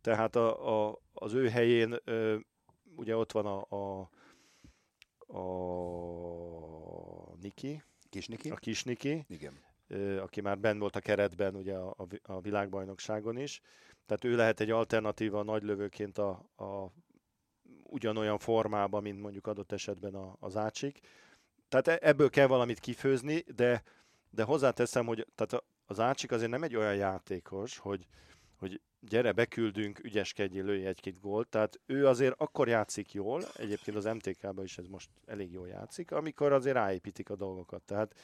Tehát 0.00 0.36
a, 0.36 0.88
a, 0.88 0.98
az 1.12 1.32
ő 1.32 1.48
helyén 1.48 2.00
ö, 2.04 2.36
ugye 2.96 3.16
ott 3.16 3.32
van 3.32 3.46
a, 3.46 3.76
a, 3.76 4.10
a 5.38 5.46
Niki, 7.40 7.82
Kisniki. 8.08 8.50
A 8.50 8.54
Kisniki. 8.54 9.24
Igen. 9.28 9.58
Ö, 9.88 10.20
aki 10.20 10.40
már 10.40 10.58
benn 10.58 10.78
volt 10.78 10.96
a 10.96 11.00
keretben 11.00 11.54
ugye 11.54 11.74
a, 11.74 11.94
a, 11.98 12.32
a 12.32 12.40
világbajnokságon 12.40 13.38
is. 13.38 13.60
Tehát 14.06 14.24
ő 14.24 14.36
lehet 14.36 14.60
egy 14.60 14.70
alternatíva 14.70 15.42
nagy 15.42 15.62
lövőként 15.62 16.18
a, 16.18 16.30
a 16.56 16.92
ugyanolyan 17.82 18.38
formában, 18.38 19.02
mint 19.02 19.20
mondjuk 19.20 19.46
adott 19.46 19.72
esetben 19.72 20.14
a, 20.14 20.36
az 20.40 20.56
ácsik. 20.56 21.00
Tehát 21.68 21.88
e, 21.88 21.98
ebből 22.08 22.30
kell 22.30 22.46
valamit 22.46 22.80
kifőzni, 22.80 23.44
de, 23.54 23.82
de 24.30 24.42
hozzáteszem, 24.42 25.06
hogy 25.06 25.26
tehát 25.34 25.64
az 25.86 26.00
ácsik 26.00 26.30
azért 26.30 26.50
nem 26.50 26.62
egy 26.62 26.76
olyan 26.76 26.94
játékos, 26.94 27.78
hogy, 27.78 28.06
hogy 28.56 28.80
gyere, 29.00 29.32
beküldünk, 29.32 30.04
ügyeskedjél, 30.04 30.64
lőj 30.64 30.86
egy-két 30.86 31.20
gólt. 31.20 31.48
Tehát 31.48 31.80
ő 31.86 32.06
azért 32.06 32.34
akkor 32.40 32.68
játszik 32.68 33.12
jól, 33.12 33.42
egyébként 33.56 33.96
az 33.96 34.04
MTK-ban 34.04 34.64
is 34.64 34.78
ez 34.78 34.86
most 34.86 35.10
elég 35.26 35.52
jól 35.52 35.68
játszik, 35.68 36.10
amikor 36.10 36.52
azért 36.52 36.76
ráépítik 36.76 37.30
a 37.30 37.36
dolgokat. 37.36 37.82
Tehát 37.82 38.14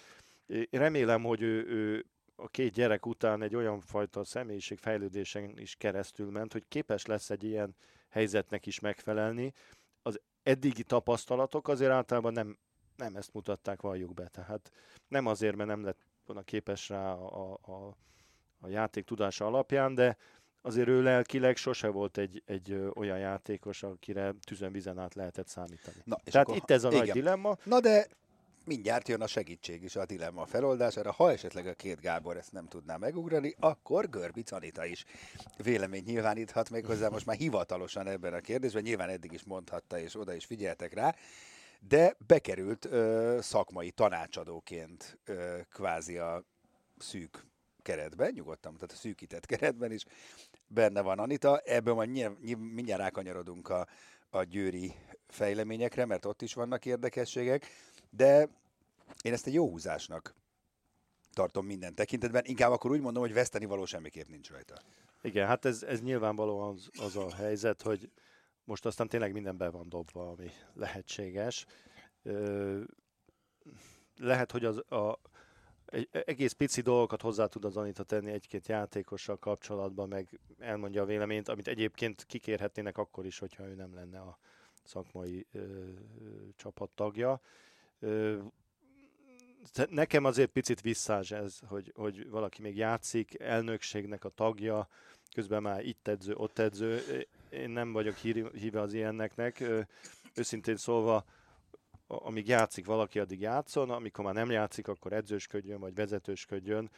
remélem, 0.71 1.23
hogy 1.23 1.43
ő, 1.43 1.67
ő 1.67 2.07
a 2.43 2.49
két 2.49 2.73
gyerek 2.73 3.07
után 3.07 3.43
egy 3.43 3.55
olyan 3.55 3.81
fajta 3.81 4.25
személyiségfejlődésen 4.25 5.59
is 5.59 5.77
keresztül 5.77 6.31
ment, 6.31 6.53
hogy 6.53 6.65
képes 6.69 7.07
lesz 7.07 7.31
egy 7.31 7.45
ilyen 7.45 7.75
helyzetnek 8.09 8.67
is 8.67 8.81
megfelelni. 8.81 9.53
Az 10.03 10.21
eddigi 10.43 10.83
tapasztalatok 10.83 11.69
azért 11.69 11.91
általában 11.91 12.33
nem, 12.33 12.59
nem 12.97 13.17
ezt 13.17 13.33
mutatták, 13.33 13.81
valljuk 13.81 14.15
be. 14.15 14.29
Tehát 14.29 14.71
nem 15.09 15.27
azért, 15.27 15.57
mert 15.57 15.69
nem 15.69 15.85
lett 15.85 15.99
volna 16.27 16.43
képes 16.43 16.89
rá 16.89 17.13
a, 17.13 17.59
a, 17.63 17.97
a 18.61 18.69
játék 18.69 19.05
tudása 19.05 19.47
alapján, 19.47 19.95
de 19.95 20.17
azért 20.63 20.89
ő 20.89 21.03
lelkileg 21.03 21.57
sose 21.57 21.89
volt 21.89 22.19
egy, 22.19 22.43
egy 22.47 22.75
olyan 22.95 23.19
játékos, 23.19 23.83
akire 23.83 24.35
tüzön 24.47 24.99
át 24.99 25.15
lehetett 25.15 25.49
számítani. 25.49 25.97
Na, 26.05 26.17
és 26.25 26.33
Tehát 26.33 26.47
akkor, 26.47 26.59
itt 26.59 26.71
ez 26.71 26.85
a 26.85 26.89
igen. 26.89 27.01
nagy 27.01 27.11
dilemma. 27.11 27.57
Na 27.65 27.81
de 27.81 28.07
mindjárt 28.65 29.09
jön 29.09 29.21
a 29.21 29.27
segítség 29.27 29.83
is 29.83 29.97
a 29.97 30.07
dilemma 30.07 30.47
feloldására. 30.47 31.13
Ha 31.13 31.31
esetleg 31.31 31.67
a 31.67 31.75
két 31.75 32.01
Gábor 32.01 32.37
ezt 32.37 32.53
nem 32.53 32.67
tudná 32.69 32.97
megugrani, 32.97 33.55
akkor 33.61 34.09
Görbic 34.09 34.53
Anita 34.53 34.85
is 34.85 35.05
véleményt 35.57 36.07
nyilváníthat 36.07 36.71
még 36.71 36.87
hozzá 36.87 37.09
most 37.09 37.27
már 37.27 37.37
hivatalosan 37.37 38.07
ebben 38.07 38.35
a 38.35 38.41
kérdésben. 38.41 38.83
Nyilván 38.83 39.09
eddig 39.09 39.33
is 39.33 39.45
mondhatta, 39.45 39.99
és 39.99 40.17
oda 40.17 40.35
is 40.35 40.45
figyeltek 40.45 40.95
rá 40.95 41.15
de 41.89 42.17
bekerült 42.27 42.85
ö, 42.85 43.39
szakmai 43.41 43.91
tanácsadóként 43.91 45.19
ö, 45.25 45.59
kvázi 45.71 46.19
a 46.19 46.45
szűk 46.99 47.47
keretben, 47.83 48.33
nyugodtan, 48.35 48.75
tehát 48.75 48.93
a 48.93 48.97
szűkített 48.97 49.47
keretben 49.47 49.93
is 49.93 50.05
benne 50.67 51.01
van 51.01 51.19
Anita. 51.19 51.59
Ebből 51.59 51.95
majd 51.95 52.39
mindjárt 52.59 53.01
rákanyarodunk 53.01 53.69
a, 53.69 53.87
a 54.31 54.43
győri 54.43 54.95
fejleményekre, 55.29 56.05
mert 56.05 56.25
ott 56.25 56.43
is 56.43 56.55
vannak 56.55 56.87
érdekességek, 56.87 57.67
de 58.17 58.49
én 59.23 59.33
ezt 59.33 59.47
egy 59.47 59.55
jó 59.55 59.69
húzásnak 59.69 60.35
tartom 61.33 61.67
minden 61.67 61.95
tekintetben. 61.95 62.45
Inkább 62.45 62.71
akkor 62.71 62.91
úgy 62.91 63.01
mondom, 63.01 63.23
hogy 63.23 63.33
veszteni 63.33 63.65
való 63.65 63.85
semmiképp 63.85 64.29
nincs 64.29 64.51
rajta. 64.51 64.83
Igen, 65.23 65.47
hát 65.47 65.65
ez, 65.65 65.83
ez 65.83 66.01
nyilvánvalóan 66.01 66.75
az, 66.75 66.91
az 66.93 67.17
a 67.17 67.35
helyzet, 67.35 67.83
hogy 67.83 68.11
most 68.65 68.87
aztán 68.87 69.09
tényleg 69.09 69.33
minden 69.33 69.57
be 69.57 69.69
van 69.69 69.89
dobva, 69.89 70.29
ami 70.29 70.51
lehetséges. 70.75 71.67
Ö, 72.23 72.81
lehet, 74.17 74.51
hogy 74.51 74.65
az 74.65 74.77
a, 74.91 75.21
egy 75.87 76.09
egész 76.11 76.53
pici 76.53 76.81
dolgokat 76.81 77.23
hozzá 77.23 77.47
tud 77.47 77.65
az 77.65 77.77
Anita 77.77 78.03
tenni 78.03 78.31
egy-két 78.31 78.69
játékossal 78.69 79.39
kapcsolatban, 79.39 80.09
meg 80.09 80.41
elmondja 80.59 81.03
a 81.03 81.07
véleményt, 81.07 81.49
amit 81.49 81.69
egyébként 81.69 82.25
kikérhetnének 82.25 82.99
akkor 82.99 83.27
is, 83.27 83.39
hogyha 83.39 83.67
ő 83.67 83.75
nem 83.75 83.95
lenne 83.95 84.21
a 84.21 84.39
szakmai 84.85 85.47
ö, 85.53 85.89
csapattagja. 86.57 87.31
Ö, 87.31 87.72
nekem 89.89 90.25
azért 90.25 90.51
picit 90.51 90.81
visszás 90.81 91.31
ez, 91.31 91.59
hogy, 91.67 91.93
hogy 91.95 92.31
valaki 92.31 92.63
még 92.63 92.77
játszik, 92.77 93.41
elnökségnek 93.41 94.25
a 94.25 94.29
tagja, 94.29 94.89
közben 95.35 95.63
már 95.63 95.85
itt 95.85 96.09
edző, 96.09 96.35
ott 96.35 96.59
edző. 96.59 97.01
Én 97.51 97.71
nem 97.71 97.93
vagyok 97.93 98.17
híve 98.53 98.81
az 98.81 98.93
ilyenneknek. 98.93 99.65
Őszintén 100.35 100.77
szólva, 100.77 101.25
amíg 102.07 102.49
játszik 102.49 102.87
valaki, 102.87 103.19
addig 103.19 103.41
játszon, 103.41 103.91
amikor 103.91 104.25
már 104.25 104.35
nem 104.35 104.51
játszik, 104.51 104.89
akkor 104.89 105.13
edzősködjön, 105.13 105.81
vagy 105.81 105.95
vezetősködjön. 105.95 106.91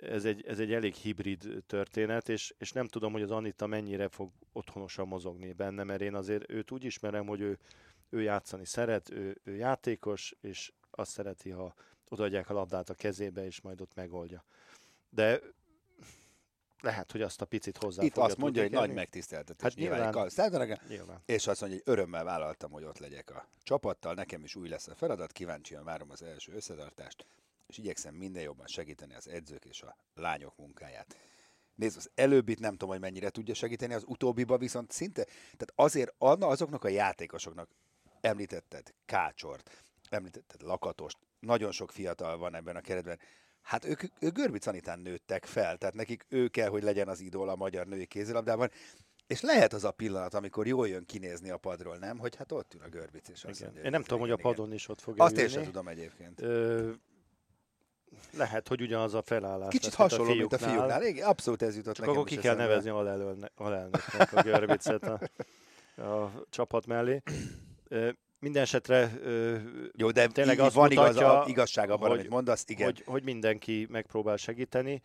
Ez 0.00 0.24
egy, 0.24 0.46
ez 0.46 0.58
egy 0.58 0.72
elég 0.72 0.94
hibrid 0.94 1.62
történet, 1.66 2.28
és, 2.28 2.54
és 2.58 2.72
nem 2.72 2.86
tudom, 2.86 3.12
hogy 3.12 3.22
az 3.22 3.30
Anita 3.30 3.66
mennyire 3.66 4.08
fog 4.08 4.30
otthonosan 4.52 5.08
mozogni 5.08 5.52
benne, 5.52 5.84
mert 5.84 6.00
én 6.00 6.14
azért 6.14 6.50
őt 6.50 6.70
úgy 6.70 6.84
ismerem, 6.84 7.26
hogy 7.26 7.40
ő, 7.40 7.58
ő 8.08 8.22
játszani 8.22 8.66
szeret, 8.66 9.10
ő, 9.10 9.40
ő 9.44 9.54
játékos, 9.54 10.34
és 10.40 10.72
azt 10.90 11.10
szereti, 11.10 11.50
ha 11.50 11.74
odaadják 12.08 12.50
a 12.50 12.54
labdát 12.54 12.90
a 12.90 12.94
kezébe, 12.94 13.44
és 13.44 13.60
majd 13.60 13.80
ott 13.80 13.94
megoldja. 13.94 14.44
De 15.08 15.40
lehet, 16.84 17.12
hogy 17.12 17.22
azt 17.22 17.40
a 17.40 17.44
picit 17.44 17.76
hozzá 17.76 18.02
Itt 18.02 18.16
azt 18.16 18.36
mondja, 18.36 18.62
hogy 18.62 18.70
nagy 18.70 18.92
megtiszteltetés. 18.92 19.62
Hát 19.62 19.74
nyilván, 19.74 20.14
nyilván, 20.36 20.80
nyilván. 20.88 21.22
És 21.26 21.46
azt 21.46 21.60
mondja, 21.60 21.80
hogy 21.84 21.92
örömmel 21.94 22.24
vállaltam, 22.24 22.70
hogy 22.70 22.84
ott 22.84 22.98
legyek 22.98 23.30
a 23.30 23.48
csapattal, 23.62 24.14
nekem 24.14 24.44
is 24.44 24.54
új 24.54 24.68
lesz 24.68 24.88
a 24.88 24.94
feladat, 24.94 25.32
kíváncsian 25.32 25.84
várom 25.84 26.10
az 26.10 26.22
első 26.22 26.52
összetartást, 26.52 27.26
és 27.66 27.78
igyekszem 27.78 28.14
minden 28.14 28.42
jobban 28.42 28.66
segíteni 28.66 29.14
az 29.14 29.28
edzők 29.28 29.64
és 29.64 29.82
a 29.82 29.96
lányok 30.14 30.56
munkáját. 30.56 31.16
Nézd, 31.74 31.96
az 31.96 32.10
előbbit 32.14 32.60
nem 32.60 32.72
tudom, 32.72 32.88
hogy 32.88 33.00
mennyire 33.00 33.30
tudja 33.30 33.54
segíteni, 33.54 33.94
az 33.94 34.04
utóbbiba 34.06 34.58
viszont 34.58 34.90
szinte, 34.90 35.24
tehát 35.24 35.72
azért 35.74 36.14
azoknak 36.18 36.84
a 36.84 36.88
játékosoknak 36.88 37.68
említetted 38.24 38.94
Kácsort, 39.06 39.84
említetted 40.10 40.62
Lakatost, 40.62 41.18
nagyon 41.40 41.72
sok 41.72 41.90
fiatal 41.90 42.38
van 42.38 42.54
ebben 42.54 42.76
a 42.76 42.80
keretben, 42.80 43.18
hát 43.62 43.84
ők, 43.84 44.02
ők 44.20 44.34
Görbic 44.34 44.66
Anitán 44.66 44.98
nőttek 44.98 45.44
fel, 45.44 45.76
tehát 45.76 45.94
nekik 45.94 46.26
ő 46.28 46.48
kell, 46.48 46.68
hogy 46.68 46.82
legyen 46.82 47.08
az 47.08 47.20
idól 47.20 47.48
a 47.48 47.56
magyar 47.56 47.86
női 47.86 48.06
kézilabdában. 48.06 48.70
És 49.26 49.40
lehet 49.40 49.72
az 49.72 49.84
a 49.84 49.90
pillanat, 49.90 50.34
amikor 50.34 50.66
jól 50.66 50.88
jön 50.88 51.04
kinézni 51.04 51.50
a 51.50 51.56
padról, 51.56 51.96
nem? 51.96 52.18
Hogy 52.18 52.36
hát 52.36 52.52
ott 52.52 52.74
ül 52.74 52.80
a 52.82 52.88
Görbic, 52.88 53.28
és 53.28 53.44
azt 53.44 53.60
mondja, 53.60 53.82
Én 53.82 53.90
nem 53.90 54.02
tudom, 54.02 54.20
hogy 54.20 54.30
a 54.30 54.36
padon 54.36 54.72
is 54.72 54.88
ott 54.88 55.00
fog 55.00 55.20
Azt 55.20 55.36
én 55.36 55.48
sem 55.48 55.64
tudom 55.64 55.88
egyébként. 55.88 56.40
Ö, 56.40 56.90
lehet, 58.36 58.68
hogy 58.68 58.80
ugyanaz 58.80 59.14
a 59.14 59.22
felállás. 59.22 59.68
Kicsit 59.70 59.84
lesz, 59.84 59.94
hasonló, 59.94 60.34
mint 60.34 60.52
a 60.52 60.58
fiúknál. 60.58 60.78
Mint 60.78 60.90
a 60.90 60.92
fiúknál. 60.92 61.10
Igen, 61.10 61.28
abszolút 61.28 61.62
ez 61.62 61.76
jutott 61.76 61.94
Csak 61.94 62.06
akkor 62.06 62.24
ki 62.24 62.36
kell 62.36 62.56
nevezni 62.56 62.90
alelnöknek 63.54 64.32
a 64.32 64.42
Görbicet 64.42 65.02
a, 65.02 65.20
a 66.02 66.44
csapat 66.50 66.86
mellé. 66.86 67.22
Minden 68.38 68.62
esetre 68.62 69.12
Jó, 69.96 70.10
de 70.10 70.26
tényleg 70.26 70.58
az 70.58 70.74
van 70.74 70.88
mutatja, 70.88 71.10
igaz, 71.10 71.16
a, 71.16 71.44
igazság 71.48 71.90
abban, 71.90 72.08
hogy, 72.08 72.18
amit 72.18 72.30
mondasz, 72.30 72.64
igen. 72.66 72.84
Hogy, 72.84 73.02
hogy 73.06 73.22
mindenki 73.22 73.86
megpróbál 73.90 74.36
segíteni. 74.36 75.02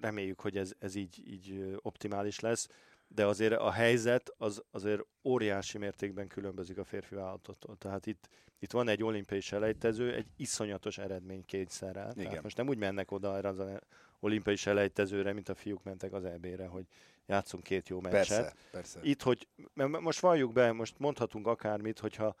Reméljük, 0.00 0.40
hogy 0.40 0.56
ez, 0.56 0.72
ez 0.78 0.94
így, 0.94 1.22
így 1.26 1.76
optimális 1.82 2.40
lesz, 2.40 2.68
de 3.08 3.26
azért 3.26 3.52
a 3.52 3.70
helyzet 3.70 4.34
az 4.38 4.62
azért 4.70 5.06
óriási 5.24 5.78
mértékben 5.78 6.28
különbözik 6.28 6.78
a 6.78 6.84
férfi 6.84 7.14
vállalattól. 7.14 7.76
Tehát 7.78 8.06
itt, 8.06 8.28
itt 8.58 8.70
van 8.70 8.88
egy 8.88 9.02
olimpiai 9.02 9.40
selejtező, 9.40 10.14
egy 10.14 10.26
iszonyatos 10.36 10.98
eredmény 10.98 11.44
kétszerrel. 11.44 12.12
Tehát 12.12 12.42
most 12.42 12.56
nem 12.56 12.68
úgy 12.68 12.78
mennek 12.78 13.10
oda 13.10 13.36
erre 13.36 13.48
az 13.48 13.62
olimpiai 14.20 14.56
selejtezőre, 14.56 15.32
mint 15.32 15.48
a 15.48 15.54
fiúk 15.54 15.82
mentek 15.82 16.12
az 16.12 16.24
EB-re, 16.24 16.66
hogy 16.66 16.86
játszunk 17.26 17.62
két 17.62 17.88
jó 17.88 18.00
meccset. 18.00 18.26
Persze, 18.26 18.54
persze. 18.70 19.00
Itt, 19.02 19.22
hogy 19.22 19.48
most 20.00 20.20
valljuk 20.20 20.52
be, 20.52 20.72
most 20.72 20.98
mondhatunk 20.98 21.46
akármit, 21.46 21.98
hogyha 21.98 22.34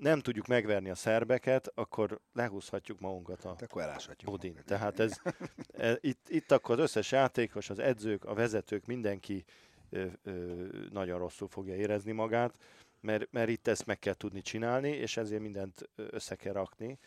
nem 0.00 0.20
tudjuk 0.20 0.46
megverni 0.46 0.90
a 0.90 0.94
szerbeket, 0.94 1.72
akkor 1.74 2.20
lehúzhatjuk 2.32 3.00
magunkat 3.00 3.44
a 3.44 3.56
akkor 3.60 3.92
budin. 4.24 4.62
Tehát 4.66 5.00
ez, 5.00 5.20
ez, 5.68 5.96
itt, 6.00 6.28
itt 6.28 6.50
akkor 6.50 6.74
az 6.74 6.80
összes 6.80 7.12
játékos, 7.12 7.70
az 7.70 7.78
edzők, 7.78 8.24
a 8.24 8.34
vezetők, 8.34 8.86
mindenki 8.86 9.44
ö, 9.90 10.06
ö, 10.22 10.66
nagyon 10.90 11.18
rosszul 11.18 11.48
fogja 11.48 11.74
érezni 11.74 12.12
magát, 12.12 12.54
mert, 13.00 13.32
mert 13.32 13.48
itt 13.48 13.68
ezt 13.68 13.86
meg 13.86 13.98
kell 13.98 14.14
tudni 14.14 14.40
csinálni, 14.40 14.88
és 14.88 15.16
ezért 15.16 15.40
mindent 15.40 15.90
össze 15.94 16.34
kell 16.34 16.52
rakni. 16.52 16.98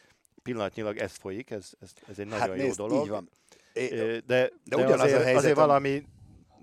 Pillanatnyilag 0.43 0.97
ez 0.97 1.15
folyik, 1.15 1.49
ez, 1.49 1.71
ez, 1.79 1.91
ez 2.07 2.19
egy 2.19 2.29
hát 2.29 2.39
nagyon 2.39 2.55
nézd, 2.55 2.79
jó 2.79 2.87
dolog. 2.87 3.03
Így 3.03 3.09
van. 3.09 3.29
É, 3.73 3.87
de, 3.87 4.21
de, 4.25 4.51
de 4.63 4.75
azért, 4.75 4.99
a 4.99 5.23
helyzet, 5.23 5.35
azért 5.35 5.55
valami, 5.55 6.05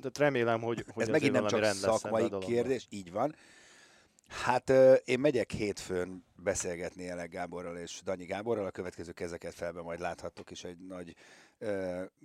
de 0.01 0.11
remélem, 0.15 0.61
hogy, 0.61 0.85
hogy 0.93 1.03
ez 1.03 1.09
megint 1.09 1.33
nem 1.33 1.47
csak 1.47 1.65
szakmai 1.65 2.29
kérdés, 2.39 2.87
így 2.91 3.13
van. 3.13 3.35
Hát 4.29 4.71
én 5.05 5.21
megyek 5.21 5.51
hétfőn 5.51 6.25
beszélgetni 6.37 7.09
Elek 7.09 7.31
Gáborral 7.31 7.77
és 7.77 8.01
Danyi 8.05 8.25
Gáborral, 8.25 8.67
a 8.67 8.71
következő 8.71 9.13
kezeket 9.13 9.55
felben 9.55 9.83
majd 9.83 10.01
láthattok 10.01 10.51
is 10.51 10.65
egy 10.65 10.79
nagy 10.79 11.15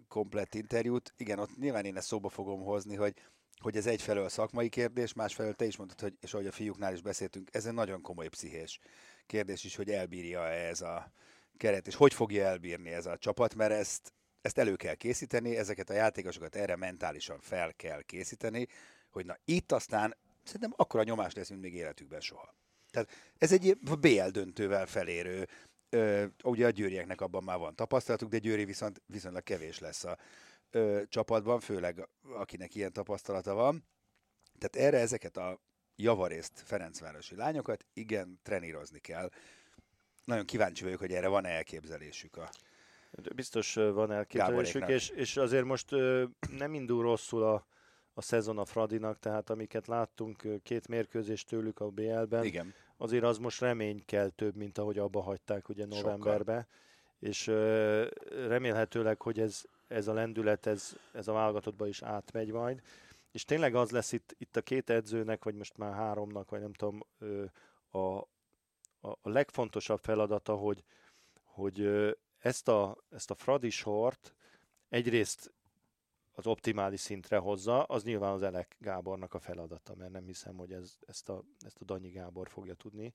komplett 0.08 0.54
interjút. 0.54 1.14
Igen, 1.18 1.40
ott 1.40 1.58
nyilván 1.58 1.86
én 1.86 1.98
ezt 1.98 2.08
szóba 2.08 2.30
fogom 2.30 2.62
hozni, 2.62 2.96
hogy 2.96 3.14
hogy 3.62 3.76
ez 3.76 3.86
egyfelől 3.86 4.30
szakmai 4.30 4.70
kérdés, 4.70 5.14
másfelől 5.14 5.54
te 5.54 5.66
is 5.66 5.78
mondtad, 5.78 6.00
hogy, 6.00 6.18
és 6.20 6.34
ahogy 6.34 6.48
a 6.48 6.52
fiúknál 6.52 6.94
is 6.94 7.02
beszéltünk, 7.02 7.50
ez 7.52 7.66
egy 7.66 7.74
nagyon 7.74 8.02
komoly 8.02 8.28
pszichés 8.28 8.80
kérdés 9.26 9.64
is, 9.64 9.76
hogy 9.76 9.90
elbírja 9.90 10.48
ez 10.48 10.82
a 10.82 11.12
keret, 11.58 11.88
és 11.88 11.96
hogy 11.96 12.14
fogja 12.14 12.46
elbírni 12.46 12.90
ez 12.90 13.06
a 13.06 13.18
csapat, 13.18 13.56
mert 13.56 13.72
ezt, 13.72 14.14
ezt 14.46 14.58
elő 14.58 14.76
kell 14.76 14.94
készíteni, 14.94 15.58
ezeket 15.58 15.90
a 15.90 15.94
játékosokat 15.94 16.56
erre 16.56 16.76
mentálisan 16.76 17.40
fel 17.40 17.74
kell 17.74 18.02
készíteni, 18.02 18.68
hogy 19.10 19.26
na 19.26 19.38
itt 19.46 19.72
aztán 19.72 20.16
szerintem 20.44 20.74
akkora 20.76 21.04
nyomás 21.04 21.34
lesz, 21.34 21.50
mint 21.50 21.62
még 21.62 21.74
életükben 21.74 22.22
soha. 22.22 22.56
Tehát 22.92 23.10
ez 23.38 23.52
egy 23.52 23.78
BL 23.78 24.28
döntővel 24.28 24.86
felérő, 24.86 25.48
ö, 25.90 26.26
ugye 26.44 26.66
a 26.66 26.70
győrieknek 26.70 27.22
abban 27.22 27.44
már 27.44 27.58
van 27.58 27.76
tapasztalatuk, 27.76 28.30
de 28.30 28.38
Győri 28.38 28.66
viszont 28.66 29.02
viszonylag 29.06 29.44
kevés 29.44 29.80
lesz 29.80 30.04
a 30.04 30.18
ö, 30.72 31.02
csapatban, 31.10 31.60
főleg 31.60 32.08
akinek 32.22 32.76
ilyen 32.76 32.94
tapasztalata 32.94 33.54
van. 33.54 33.86
Tehát 34.60 34.88
erre 34.88 35.00
ezeket 35.00 35.38
a 35.38 35.60
javarészt 35.96 36.62
Ferencvárosi 36.66 37.36
lányokat 37.36 37.86
igen, 37.94 38.40
trenírozni 38.44 39.00
kell. 39.00 39.30
Nagyon 40.26 40.46
kíváncsi 40.46 40.84
vagyok, 40.84 41.00
hogy 41.00 41.14
erre 41.14 41.28
van-e 41.28 41.50
elképzelésük 41.50 42.38
a 42.38 42.50
Biztos 43.36 43.74
van 43.74 44.12
elképzelésük, 44.12 44.88
és, 44.88 45.10
és 45.10 45.38
azért 45.38 45.66
most 45.66 45.92
nem 46.58 46.74
indul 46.74 47.02
rosszul 47.02 47.44
a, 47.44 47.66
a 48.14 48.22
szezon 48.22 48.58
a 48.58 48.66
Fradinak, 48.66 49.20
tehát 49.20 49.50
amiket 49.50 49.88
láttunk, 49.88 50.62
két 50.64 50.88
mérkőzés 50.88 51.44
tőlük 51.44 51.80
a 51.80 51.90
BL-ben, 51.90 52.44
Igen. 52.44 52.74
azért 52.98 53.24
az 53.24 53.38
most 53.38 53.62
remény 53.62 54.04
kell 54.06 54.30
több, 54.30 54.56
mint 54.56 54.78
ahogy 54.78 54.98
abba 54.98 55.22
hagyták 55.22 55.70
ugye 55.70 55.86
novemberbe, 55.86 56.68
és 57.20 57.48
ö, 57.48 58.08
remélhetőleg, 58.48 59.22
hogy 59.22 59.40
ez, 59.40 59.64
ez 59.88 60.08
a 60.08 60.14
lendület, 60.14 60.66
ez, 60.66 60.96
ez 61.14 61.28
a 61.28 61.34
válogatottba 61.34 61.88
is 61.88 62.02
átmegy 62.02 62.52
majd, 62.52 62.82
és 63.32 63.46
tényleg 63.46 63.76
az 63.76 63.92
lesz 63.92 64.12
itt, 64.12 64.36
itt 64.38 64.56
a 64.56 64.62
két 64.62 64.90
edzőnek, 64.90 65.44
vagy 65.44 65.56
most 65.56 65.78
már 65.78 65.94
háromnak, 65.94 66.50
vagy 66.50 66.62
nem 66.62 66.74
tudom, 66.74 67.00
a, 67.90 68.18
a 69.02 69.18
legfontosabb 69.24 70.00
feladata, 70.00 70.56
hogy, 70.56 70.84
hogy 71.44 71.80
ezt 72.46 72.68
a, 72.68 72.98
ezt 73.10 73.32
a 73.32 73.36
Fradi 73.36 73.70
sort 73.70 74.34
egyrészt 74.90 75.54
az 76.32 76.48
optimális 76.48 77.00
szintre 77.00 77.38
hozza, 77.38 77.84
az 77.84 78.04
nyilván 78.04 78.32
az 78.32 78.44
Elek 78.44 78.76
Gábornak 78.80 79.34
a 79.34 79.40
feladata, 79.40 79.96
mert 79.96 80.12
nem 80.12 80.26
hiszem, 80.26 80.56
hogy 80.58 80.72
ez, 80.72 80.98
ezt, 81.08 81.30
a, 81.30 81.44
ezt 81.60 81.78
a 81.80 81.84
Danyi 81.84 82.10
Gábor 82.10 82.50
fogja 82.50 82.74
tudni 82.74 83.14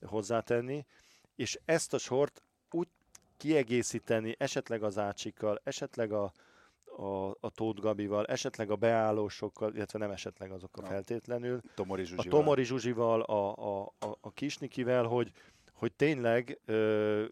hozzátenni. 0.00 0.86
És 1.34 1.60
ezt 1.64 1.94
a 1.94 1.98
sort 1.98 2.42
úgy 2.70 2.88
kiegészíteni, 3.36 4.34
esetleg 4.38 4.82
az 4.82 4.98
Ácsikkal, 4.98 5.60
esetleg 5.64 6.12
a, 6.12 6.32
a, 6.84 7.30
a 7.40 7.50
Tóth 7.54 7.80
Gabival, 7.80 8.26
esetleg 8.26 8.70
a 8.70 8.76
beállósokkal, 8.76 9.74
illetve 9.74 9.98
nem 9.98 10.10
esetleg 10.10 10.50
azok 10.50 10.76
a 10.76 10.86
feltétlenül. 10.86 11.60
Tomori 11.74 12.04
Zsuzsival. 12.04 12.26
A 12.26 12.42
Tomori 12.42 12.64
Zsuzsival, 12.64 13.20
a, 13.20 13.54
a, 13.56 13.94
a, 13.98 14.16
a 14.20 14.32
Kisnikivel, 14.32 15.04
hogy, 15.04 15.32
hogy 15.72 15.92
tényleg 15.92 16.60
ö, 16.64 17.26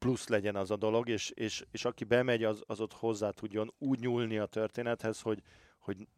plusz 0.00 0.28
legyen 0.28 0.56
az 0.56 0.70
a 0.70 0.76
dolog, 0.76 1.08
és, 1.08 1.30
és, 1.30 1.64
és 1.70 1.84
aki 1.84 2.04
bemegy, 2.04 2.44
az, 2.44 2.62
az 2.66 2.80
ott 2.80 2.92
hozzá 2.92 3.30
tudjon 3.30 3.74
úgy 3.78 4.00
nyúlni 4.00 4.38
a 4.38 4.46
történethez, 4.46 5.20
hogy, 5.20 5.42
hogy, 5.78 6.08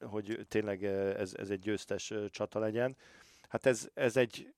hogy 0.00 0.46
tényleg 0.48 0.84
ez, 0.84 1.34
ez 1.34 1.50
egy 1.50 1.60
győztes 1.60 2.12
csata 2.30 2.58
legyen. 2.58 2.96
Hát 3.48 3.66
ez, 3.66 3.88
ez 3.94 4.16
egy 4.16 4.52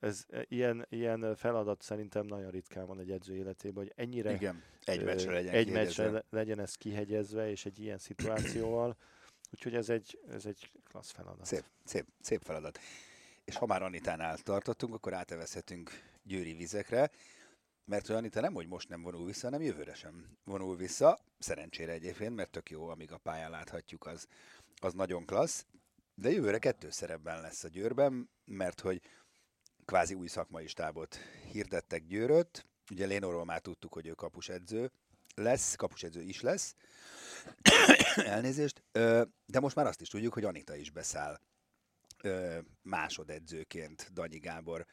ez, 0.00 0.26
ilyen, 0.48 0.86
ilyen 0.88 1.36
feladat 1.36 1.82
szerintem 1.82 2.26
nagyon 2.26 2.50
ritkán 2.50 2.86
van 2.86 2.98
egy 2.98 3.10
edző 3.10 3.34
életében, 3.34 3.84
hogy 3.84 3.92
ennyire 3.96 4.32
Igen, 4.32 4.62
egy 4.84 5.04
meccsre 5.04 5.32
legyen, 5.32 5.54
egy 5.54 5.70
meccsre 5.70 6.24
legyen 6.30 6.60
ez 6.60 6.74
kihegyezve, 6.74 7.50
és 7.50 7.64
egy 7.64 7.78
ilyen 7.78 7.98
szituációval. 7.98 8.96
Úgyhogy 9.52 9.74
ez 9.74 9.88
egy, 9.88 10.18
ez 10.30 10.46
egy 10.46 10.70
klassz 10.84 11.10
feladat. 11.10 11.46
Szép, 11.46 11.64
szép, 11.84 12.06
szép 12.20 12.42
feladat. 12.42 12.78
És 13.44 13.56
ha 13.56 13.66
már 13.66 13.82
Anitánál 13.82 14.38
tartottunk, 14.38 14.94
akkor 14.94 15.14
átevezhetünk 15.14 15.90
Győri 16.22 16.54
vizekre 16.54 17.10
mert 17.86 18.08
olyan 18.08 18.24
itt 18.24 18.34
nem, 18.34 18.54
hogy 18.54 18.66
most 18.66 18.88
nem 18.88 19.02
vonul 19.02 19.24
vissza, 19.24 19.46
hanem 19.46 19.62
jövőre 19.62 19.94
sem 19.94 20.36
vonul 20.44 20.76
vissza. 20.76 21.18
Szerencsére 21.38 21.92
egyébként, 21.92 22.34
mert 22.34 22.50
tök 22.50 22.70
jó, 22.70 22.88
amíg 22.88 23.12
a 23.12 23.18
pályán 23.18 23.50
láthatjuk, 23.50 24.06
az, 24.06 24.26
az 24.80 24.94
nagyon 24.94 25.26
klassz. 25.26 25.66
De 26.14 26.30
jövőre 26.30 26.58
kettő 26.58 26.90
szerepben 26.90 27.40
lesz 27.40 27.64
a 27.64 27.68
Győrben, 27.68 28.30
mert 28.44 28.80
hogy 28.80 29.00
kvázi 29.84 30.14
új 30.14 30.26
szakmai 30.26 30.66
stábot 30.66 31.16
hirdettek 31.50 32.06
Győröt. 32.06 32.66
Ugye 32.90 33.06
Lénorról 33.06 33.44
már 33.44 33.60
tudtuk, 33.60 33.92
hogy 33.92 34.06
ő 34.06 34.12
kapusedző 34.12 34.90
lesz, 35.34 35.74
kapusedző 35.74 36.22
is 36.22 36.40
lesz. 36.40 36.74
Elnézést. 38.16 38.82
De 39.46 39.60
most 39.60 39.76
már 39.76 39.86
azt 39.86 40.00
is 40.00 40.08
tudjuk, 40.08 40.32
hogy 40.32 40.44
Anita 40.44 40.76
is 40.76 40.90
beszáll 40.90 41.40
másodedzőként 42.82 44.12
Danyi 44.12 44.38
Gábor 44.38 44.86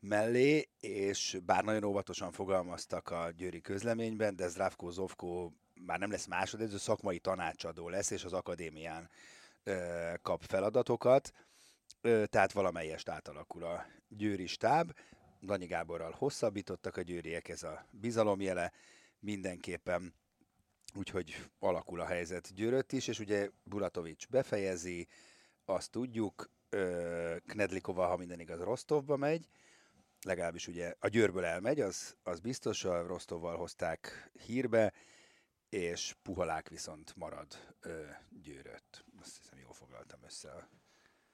mellé, 0.00 0.68
és 0.80 1.38
bár 1.46 1.64
nagyon 1.64 1.84
óvatosan 1.84 2.32
fogalmaztak 2.32 3.10
a 3.10 3.30
győri 3.36 3.60
közleményben, 3.60 4.36
de 4.36 4.48
Zdravko 4.48 4.90
Zovko 4.90 5.50
már 5.86 5.98
nem 5.98 6.10
lesz 6.10 6.26
másodedző, 6.26 6.76
szakmai 6.76 7.18
tanácsadó 7.18 7.88
lesz, 7.88 8.10
és 8.10 8.24
az 8.24 8.32
akadémián 8.32 9.10
ö, 9.62 10.12
kap 10.22 10.42
feladatokat, 10.42 11.32
ö, 12.00 12.24
tehát 12.26 12.52
valamelyest 12.52 13.08
átalakul 13.08 13.64
a 13.64 13.86
győri 14.08 14.46
stáb. 14.46 14.92
Danyi 15.42 15.66
Gáborral 15.66 16.14
hosszabbítottak 16.18 16.96
a 16.96 17.02
győriek, 17.02 17.48
ez 17.48 17.62
a 17.62 17.86
bizalomjele 17.90 18.72
mindenképpen, 19.20 20.14
úgyhogy 20.94 21.50
alakul 21.58 22.00
a 22.00 22.06
helyzet 22.06 22.54
Győrött 22.54 22.92
is, 22.92 23.08
és 23.08 23.18
ugye 23.18 23.50
Bulatovics 23.62 24.28
befejezi, 24.28 25.08
azt 25.64 25.90
tudjuk, 25.90 26.50
Knedlikova, 27.46 28.06
ha 28.06 28.16
minden 28.16 28.40
igaz, 28.40 28.60
Rostovba 28.60 29.16
megy, 29.16 29.48
legalábbis 30.24 30.66
ugye 30.66 30.94
a 30.98 31.08
Győrből 31.08 31.44
elmegy, 31.44 31.80
az, 31.80 32.16
az 32.22 32.40
biztos, 32.40 32.84
a 32.84 33.06
Rostovval 33.06 33.56
hozták 33.56 34.30
hírbe, 34.46 34.92
és 35.68 36.14
Puhalák 36.22 36.68
viszont 36.68 37.16
marad 37.16 37.46
ö, 37.80 38.02
Győrött. 38.42 39.04
Azt 39.20 39.36
hiszem, 39.36 39.58
jól 39.58 39.72
foglaltam 39.72 40.20
össze 40.24 40.50
a 40.50 40.68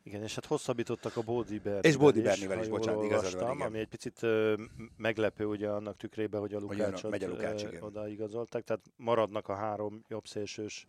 igen, 0.06 0.22
és 0.22 0.34
hát 0.34 0.46
hosszabbítottak 0.46 1.16
a 1.16 1.22
Bódi 1.22 1.58
Bernivel 1.58 1.90
És 1.90 1.96
Bódi 1.96 2.20
Bernivel 2.20 2.60
is, 2.60 2.68
bocsánat, 2.68 3.04
igazad 3.04 3.40
van, 3.40 3.60
Ami 3.60 3.78
egy 3.78 3.88
picit 3.88 4.22
ö, 4.22 4.62
meglepő 4.96 5.46
ugye 5.46 5.68
annak 5.68 5.96
tükrében, 5.96 6.40
hogy 6.40 6.54
a 6.54 6.58
Lukácsot 6.58 7.10
megy 7.10 7.24
a 7.24 7.28
Lukács, 7.28 7.64
odaigazolták, 7.80 8.64
tehát 8.64 8.82
maradnak 8.96 9.48
a 9.48 9.54
három 9.54 10.04
jobb 10.08 10.26
szélsős 10.26 10.86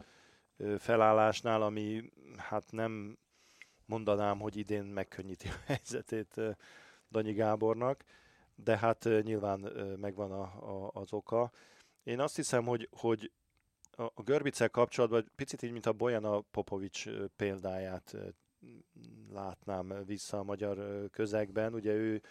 ö, 0.58 0.76
felállásnál, 0.78 1.62
ami 1.62 2.12
hát 2.38 2.72
nem 2.72 3.18
mondanám, 3.86 4.40
hogy 4.40 4.58
idén 4.58 4.84
megkönnyíti 4.84 5.48
a 5.48 5.62
helyzetét 5.72 6.42
Danyi 7.16 7.34
Gábornak, 7.34 8.04
de 8.56 8.78
hát 8.78 9.10
nyilván 9.22 9.60
megvan 10.00 10.32
a, 10.32 10.42
a, 10.42 10.90
az 10.94 11.14
oka. 11.14 11.52
Én 12.04 12.20
azt 12.20 12.36
hiszem, 12.36 12.66
hogy, 12.66 12.90
hogy 12.92 13.32
a 13.96 14.22
Görbicel 14.24 14.70
kapcsolatban 14.70 15.32
picit 15.36 15.62
így, 15.62 15.72
mint 15.72 15.86
a 15.86 15.94
Bojana 15.94 16.40
Popovics 16.40 17.10
példáját 17.36 18.16
látnám 19.34 20.04
vissza 20.06 20.40
a 20.40 20.44
magyar 20.44 21.08
közegben. 21.12 21.74
Ugye 21.74 21.94
ő 21.94 22.22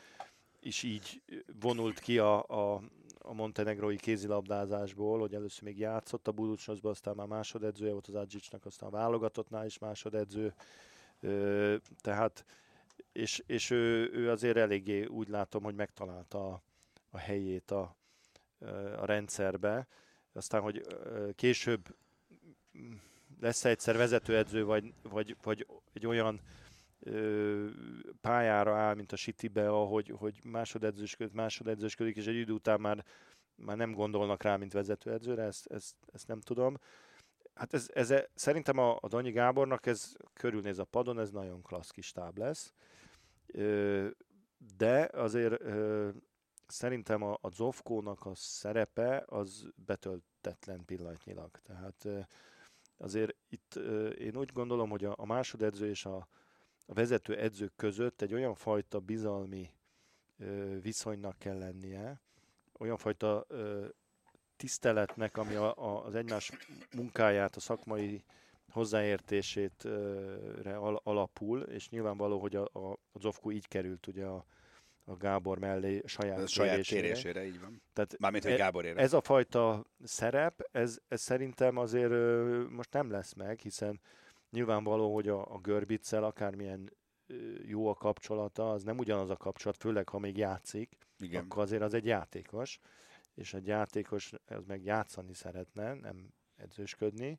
is 0.61 0.83
így 0.83 1.23
vonult 1.61 1.99
ki 1.99 2.19
a, 2.19 2.43
a, 2.49 2.83
a 3.19 3.33
montenegrói 3.33 3.97
kézilabdázásból, 3.97 5.19
hogy 5.21 5.35
először 5.35 5.63
még 5.63 5.79
játszott 5.79 6.29
a 6.29 6.33
Buducsnoszban, 6.33 6.91
aztán 6.91 7.15
már 7.15 7.27
másodedzője 7.27 7.93
volt 7.93 8.07
az 8.07 8.15
Adzsicsnak, 8.15 8.65
aztán 8.65 8.89
a 8.89 8.93
válogatottnál 8.93 9.67
is 9.67 9.79
másodedző. 9.79 10.55
Tehát 12.01 12.45
és, 13.15 13.43
és 13.47 13.71
ő, 13.71 14.11
ő 14.13 14.31
azért 14.31 14.57
eléggé 14.57 15.05
úgy 15.05 15.29
látom, 15.29 15.63
hogy 15.63 15.75
megtalálta 15.75 16.53
a, 16.53 16.63
a 17.11 17.19
helyét 17.19 17.71
a, 17.71 17.97
a 18.97 19.05
rendszerbe. 19.05 19.87
Aztán, 20.33 20.61
hogy 20.61 20.87
később 21.35 21.97
lesz 23.41 23.65
egyszer 23.65 23.97
vezetőedző, 23.97 24.65
vagy, 24.65 24.95
vagy, 25.03 25.37
vagy 25.43 25.67
egy 25.93 26.07
olyan 26.07 26.41
pályára 28.21 28.77
áll, 28.77 28.95
mint 28.95 29.13
a 29.13 29.17
Citybe, 29.17 29.69
ahogy 29.69 30.13
hogy 30.17 30.39
másodedzősködik, 30.45 31.35
másodedzősködik, 31.35 32.17
és 32.17 32.27
egy 32.27 32.37
idő 32.37 32.53
után 32.53 32.81
már, 32.81 33.05
már 33.55 33.77
nem 33.77 33.93
gondolnak 33.93 34.43
rá, 34.43 34.57
mint 34.57 34.73
vezetőedzőre, 34.73 35.43
ezt, 35.43 35.67
ezt, 35.67 35.95
ezt 36.13 36.29
nem 36.29 36.41
tudom. 36.41 36.77
Hát 37.55 37.75
ez, 37.75 37.91
ez, 37.95 38.15
szerintem 38.35 38.79
a, 38.79 38.99
a 39.01 39.09
Danyi 39.09 39.31
Gábornak 39.31 39.87
ez 39.87 40.13
körülnéz 40.33 40.79
a 40.79 40.85
padon, 40.85 41.19
ez 41.19 41.31
nagyon 41.31 41.63
klassz 41.63 41.91
kis 41.91 42.13
táb 42.13 42.39
lesz. 42.39 42.73
De 44.77 45.09
azért 45.13 45.63
szerintem 46.67 47.23
a, 47.23 47.39
a 47.41 47.49
Zofkónak 47.49 48.27
a 48.27 48.35
szerepe 48.35 49.25
az 49.27 49.69
betöltetlen 49.75 50.85
pillanatnyilag. 50.85 51.51
Tehát 51.63 52.09
azért 52.97 53.37
itt 53.49 53.75
én 54.19 54.37
úgy 54.37 54.53
gondolom, 54.53 54.91
hogy 54.91 55.05
a, 55.05 55.15
a 55.17 55.27
másodedző 55.27 55.89
és 55.89 56.05
a, 56.05 56.29
a 56.87 56.93
vezető 56.93 57.37
edzők 57.37 57.73
között 57.77 58.23
egy 58.23 58.35
olyan 58.35 58.55
fajta 58.55 59.01
bizalmi 59.01 59.71
viszonynak 60.81 61.39
kell 61.39 61.59
lennie, 61.59 62.21
olyan 62.79 62.97
fajta 62.97 63.47
tiszteletnek, 64.57 65.37
ami 65.37 65.55
a, 65.55 65.77
a, 65.77 66.05
az 66.05 66.15
egymás 66.15 66.53
munkáját, 66.97 67.57
a 67.57 67.61
szakmai 67.61 68.25
hozzáértését 68.73 69.89
alapul, 71.03 71.61
és 71.63 71.89
nyilvánvaló, 71.89 72.39
hogy 72.39 72.57
a, 72.57 72.69
a, 72.73 72.91
a 73.13 73.19
Zofku 73.19 73.51
így 73.51 73.69
került 73.69 74.07
ugye 74.07 74.25
a, 74.25 74.47
a 75.05 75.17
Gábor 75.17 75.59
mellé 75.59 76.03
saját, 76.05 76.39
a 76.39 76.47
saját 76.47 76.73
kérésére. 76.73 77.03
kérésére. 77.03 77.45
így 77.45 77.61
van. 77.61 77.83
Tehát 77.93 78.19
Mármint, 78.19 78.45
hogy 78.45 78.53
e- 78.53 78.57
Gábor 78.57 78.85
ére. 78.85 79.01
Ez 79.01 79.13
a 79.13 79.21
fajta 79.21 79.85
szerep, 80.05 80.69
ez, 80.73 80.99
ez 81.09 81.21
szerintem 81.21 81.77
azért 81.77 82.13
most 82.71 82.93
nem 82.93 83.11
lesz 83.11 83.33
meg, 83.33 83.61
hiszen 83.61 84.01
nyilvánvaló, 84.51 85.15
hogy 85.15 85.29
a, 85.29 85.55
a 85.55 85.59
Görbicel 85.59 86.25
akármilyen 86.25 86.93
jó 87.67 87.89
a 87.89 87.95
kapcsolata, 87.95 88.71
az 88.71 88.83
nem 88.83 88.99
ugyanaz 88.99 89.31
a 89.31 89.37
kapcsolat, 89.37 89.77
főleg 89.77 90.09
ha 90.09 90.19
még 90.19 90.37
játszik, 90.37 90.97
Igen. 91.19 91.45
akkor 91.45 91.63
azért 91.63 91.83
az 91.83 91.95
egy 91.95 92.07
játékos, 92.07 92.79
és 93.35 93.55
egy 93.55 93.67
játékos 93.67 94.33
az 94.47 94.65
meg 94.67 94.85
játszani 94.85 95.35
szeretne, 95.35 95.95
nem 95.95 96.29
edzősködni. 96.57 97.39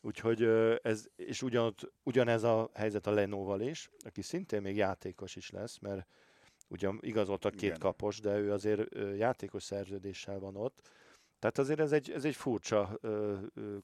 Úgyhogy 0.00 0.42
ez, 0.82 1.06
és 1.16 1.42
ugyan, 1.42 1.74
ugyanez 2.02 2.42
a 2.42 2.70
helyzet 2.74 3.06
a 3.06 3.10
Lenóval 3.10 3.60
is, 3.60 3.90
aki 3.98 4.22
szintén 4.22 4.62
még 4.62 4.76
játékos 4.76 5.36
is 5.36 5.50
lesz, 5.50 5.78
mert 5.78 6.06
ugyan 6.68 6.98
igazoltak 7.02 7.52
két 7.52 7.62
Igen. 7.62 7.78
kapos, 7.78 8.20
de 8.20 8.38
ő 8.38 8.52
azért 8.52 8.94
játékos 9.16 9.62
szerződéssel 9.62 10.38
van 10.38 10.56
ott. 10.56 10.90
Tehát 11.38 11.58
azért 11.58 11.80
ez 11.80 11.92
egy, 11.92 12.10
ez 12.10 12.24
egy 12.24 12.36
furcsa 12.36 12.98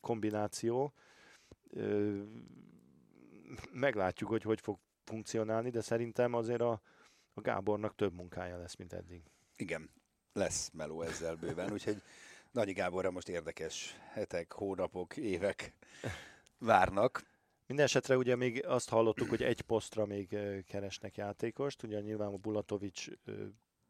kombináció. 0.01 0.93
Meglátjuk, 3.73 4.31
hogy 4.31 4.43
hogy 4.43 4.61
fog 4.61 4.79
funkcionálni, 5.05 5.71
de 5.71 5.81
szerintem 5.81 6.35
azért 6.35 6.61
a, 6.61 6.81
a 7.33 7.41
Gábornak 7.41 7.95
több 7.95 8.15
munkája 8.15 8.59
lesz, 8.59 8.77
mint 8.77 8.93
eddig. 8.93 9.23
Igen, 9.57 9.91
lesz 10.33 10.71
meló 10.71 11.03
ezzel 11.03 11.35
bőven, 11.35 11.73
úgyhogy 11.73 12.03
Nagyi 12.55 12.73
Gáborra 12.73 13.11
most 13.11 13.29
érdekes 13.29 13.97
hetek, 14.13 14.53
hónapok, 14.53 15.17
évek 15.17 15.73
várnak. 16.59 17.23
Minden 17.67 17.85
esetre 17.85 18.17
ugye 18.17 18.37
még 18.37 18.67
azt 18.67 18.89
hallottuk, 18.89 19.29
hogy 19.29 19.43
egy 19.43 19.61
posztra 19.61 20.07
még 20.07 20.37
keresnek 20.67 21.17
játékost, 21.17 21.83
ugye 21.83 22.01
nyilván 22.01 22.33
a 22.33 22.37
Bulatovics 22.37 23.09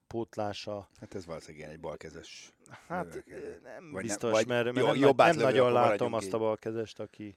pótlása. 0.07 0.89
Hát 1.01 1.15
ez 1.15 1.27
valószínűleg 1.27 1.71
egy 1.71 1.81
balkezes. 1.81 2.53
Hát 2.87 3.25
nem 3.63 3.91
vagy 3.91 4.03
biztos, 4.03 4.45
nem, 4.45 4.47
mert, 4.47 4.73
mert 4.73 4.99
nem, 4.99 5.15
nem 5.17 5.37
nagyon 5.37 5.73
látom 5.73 6.13
azt 6.13 6.33
a 6.33 6.39
balkezest, 6.39 7.01
aki, 7.01 7.37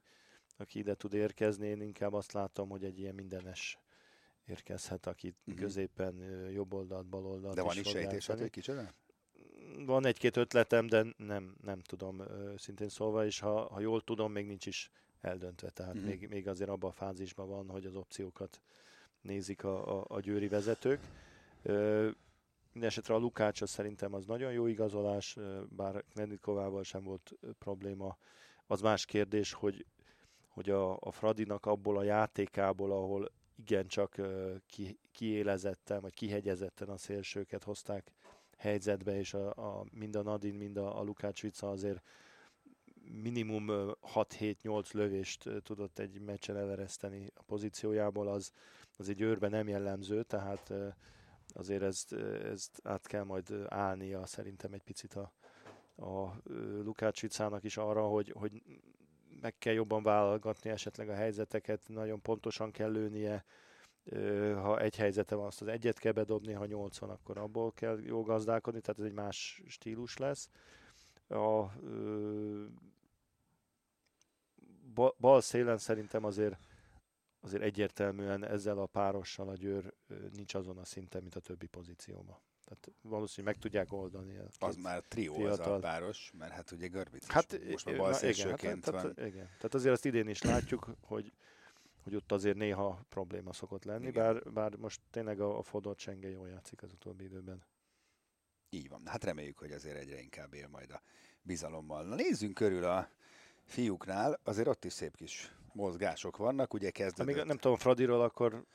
aki 0.57 0.79
ide 0.79 0.95
tud 0.95 1.13
érkezni. 1.13 1.67
Én 1.67 1.81
inkább 1.81 2.13
azt 2.13 2.31
látom, 2.31 2.69
hogy 2.69 2.83
egy 2.83 2.99
ilyen 2.99 3.15
mindenes 3.15 3.79
érkezhet, 4.45 5.05
aki 5.05 5.35
uh-huh. 5.45 5.63
középen 5.63 6.15
jobb 6.51 6.73
oldalt, 6.73 7.05
bal 7.05 7.25
oldalt 7.25 7.55
De 7.55 7.61
van 7.61 7.77
is 7.77 7.87
sejtésed, 7.87 8.39
hogy 8.39 8.49
kicsoda? 8.49 8.93
Van 9.85 10.05
egy-két 10.05 10.37
ötletem, 10.37 10.87
de 10.87 11.05
nem, 11.17 11.55
nem 11.63 11.79
tudom 11.79 12.23
szintén 12.57 12.89
szólva, 12.89 13.25
és 13.25 13.39
ha, 13.39 13.67
ha 13.73 13.79
jól 13.79 14.01
tudom, 14.01 14.31
még 14.31 14.45
nincs 14.45 14.65
is 14.65 14.91
eldöntve. 15.21 15.69
Tehát 15.69 15.93
uh-huh. 15.93 16.09
még, 16.09 16.27
még 16.29 16.47
azért 16.47 16.69
abban 16.69 16.89
a 16.89 16.93
fázisban 16.93 17.47
van, 17.47 17.69
hogy 17.69 17.85
az 17.85 17.95
opciókat 17.95 18.61
nézik 19.21 19.63
a, 19.63 19.99
a, 19.99 20.05
a 20.07 20.19
győri 20.19 20.47
vezetők. 20.47 20.99
Mindenesetre 22.71 23.13
a 23.13 23.17
Lukács 23.17 23.61
az 23.61 23.69
szerintem 23.69 24.13
az 24.13 24.25
nagyon 24.25 24.51
jó 24.51 24.65
igazolás, 24.65 25.37
bár 25.69 26.03
Knedikovával 26.13 26.83
sem 26.83 27.03
volt 27.03 27.33
probléma. 27.59 28.17
Az 28.67 28.81
más 28.81 29.05
kérdés, 29.05 29.53
hogy, 29.53 29.85
hogy 30.47 30.69
a, 30.69 30.97
a 30.99 31.11
Fradinak 31.11 31.65
abból 31.65 31.97
a 31.97 32.03
játékából, 32.03 32.91
ahol 32.91 33.31
igencsak 33.55 34.21
ki, 34.67 34.99
kiélezetten, 35.11 36.01
vagy 36.01 36.13
kihegyezetten 36.13 36.89
a 36.89 36.97
szélsőket 36.97 37.63
hozták 37.63 38.11
helyzetbe, 38.57 39.17
és 39.17 39.33
a, 39.33 39.49
a, 39.49 39.85
mind 39.91 40.15
a 40.15 40.21
Nadin, 40.21 40.55
mind 40.55 40.77
a, 40.77 40.99
a 40.99 41.03
Lukács 41.03 41.41
Vica 41.41 41.69
azért 41.69 42.01
minimum 43.21 43.91
6-7-8 44.13 44.91
lövést 44.91 45.49
tudott 45.63 45.99
egy 45.99 46.21
meccsen 46.21 46.57
elereszteni 46.57 47.31
a 47.35 47.41
pozíciójából, 47.41 48.27
az, 48.27 48.51
az 48.97 49.09
egy 49.09 49.21
őrben 49.21 49.49
nem 49.49 49.67
jellemző, 49.67 50.23
tehát 50.23 50.73
azért 51.53 51.81
ezt, 51.81 52.13
ezt 52.43 52.79
át 52.83 53.07
kell 53.07 53.23
majd 53.23 53.65
állnia 53.67 54.25
szerintem 54.25 54.73
egy 54.73 54.83
picit 54.83 55.13
a, 55.13 55.31
a 55.95 56.41
Lukács 56.83 57.21
Vicának 57.21 57.63
is 57.63 57.77
arra, 57.77 58.07
hogy, 58.07 58.33
hogy 58.37 58.61
meg 59.41 59.57
kell 59.57 59.73
jobban 59.73 60.03
válogatni 60.03 60.69
esetleg 60.69 61.09
a 61.09 61.15
helyzeteket, 61.15 61.81
nagyon 61.87 62.21
pontosan 62.21 62.71
kell 62.71 62.91
lőnie, 62.91 63.45
ha 64.53 64.79
egy 64.79 64.95
helyzete 64.95 65.35
van, 65.35 65.45
azt 65.45 65.61
az 65.61 65.67
egyet 65.67 65.99
kell 65.99 66.11
bedobni, 66.11 66.53
ha 66.53 66.65
nyolc 66.65 66.97
van, 66.97 67.09
akkor 67.09 67.37
abból 67.37 67.71
kell 67.71 67.99
jól 68.01 68.23
gazdálkodni, 68.23 68.81
tehát 68.81 68.99
ez 68.99 69.05
egy 69.05 69.13
más 69.13 69.61
stílus 69.67 70.17
lesz. 70.17 70.49
A 71.29 71.65
bal 75.17 75.41
szélen 75.41 75.77
szerintem 75.77 76.23
azért 76.23 76.57
azért 77.39 77.63
egyértelműen 77.63 78.45
ezzel 78.45 78.77
a 78.77 78.85
párossal 78.85 79.49
a 79.49 79.55
Győr 79.55 79.93
nincs 80.35 80.53
azon 80.53 80.77
a 80.77 80.85
szinten, 80.85 81.21
mint 81.21 81.35
a 81.35 81.39
többi 81.39 81.67
pozícióban. 81.67 82.37
Tehát 82.63 82.91
valószínűleg 83.01 83.55
meg 83.55 83.63
tudják 83.63 83.93
oldani. 83.93 84.37
Az 84.59 84.75
már 84.75 85.03
trió 85.07 85.33
fiatal. 85.33 85.51
az 85.51 85.59
a 85.59 85.79
páros, 85.79 86.31
mert 86.37 86.51
hát 86.51 86.71
ugye 86.71 86.87
Görbic 86.87 87.27
hát, 87.27 87.59
most 87.69 87.85
már 87.85 87.97
balszélsőként 87.97 88.85
hát, 88.85 88.93
van. 88.93 89.01
Tehát, 89.01 89.29
igen. 89.29 89.45
Tehát 89.45 89.73
azért 89.73 89.93
azt 89.93 90.05
idén 90.05 90.27
is 90.27 90.41
látjuk, 90.41 90.89
hogy, 91.01 91.31
hogy 92.07 92.15
ott 92.15 92.31
azért 92.31 92.57
néha 92.57 93.05
probléma 93.09 93.53
szokott 93.53 93.83
lenni, 93.83 94.11
bár, 94.11 94.51
bár 94.51 94.75
most 94.75 95.01
tényleg 95.09 95.39
a, 95.39 95.57
a 95.57 95.63
Fodor 95.63 95.95
Csenge 95.95 96.29
jól 96.29 96.47
játszik 96.47 96.83
az 96.83 96.91
utóbbi 96.91 97.23
időben. 97.23 97.63
Így 98.69 98.89
van. 98.89 99.01
Hát 99.05 99.23
reméljük, 99.23 99.57
hogy 99.57 99.71
azért 99.71 99.97
egyre 99.97 100.21
inkább 100.21 100.53
él 100.53 100.67
majd 100.67 100.91
a 100.91 101.01
bizalommal. 101.41 102.03
Na 102.03 102.15
nézzünk 102.15 102.53
körül 102.53 102.83
a 102.83 103.09
fiúknál, 103.65 104.39
azért 104.43 104.67
ott 104.67 104.85
is 104.85 104.93
szép 104.93 105.15
kis 105.15 105.55
mozgások 105.73 106.37
vannak, 106.37 106.73
ugye 106.73 106.89
kezdődött. 106.89 107.35
Még 107.35 107.45
nem 107.45 107.57
tudom, 107.57 107.77
Fradiról 107.77 108.21
akkor 108.21 108.65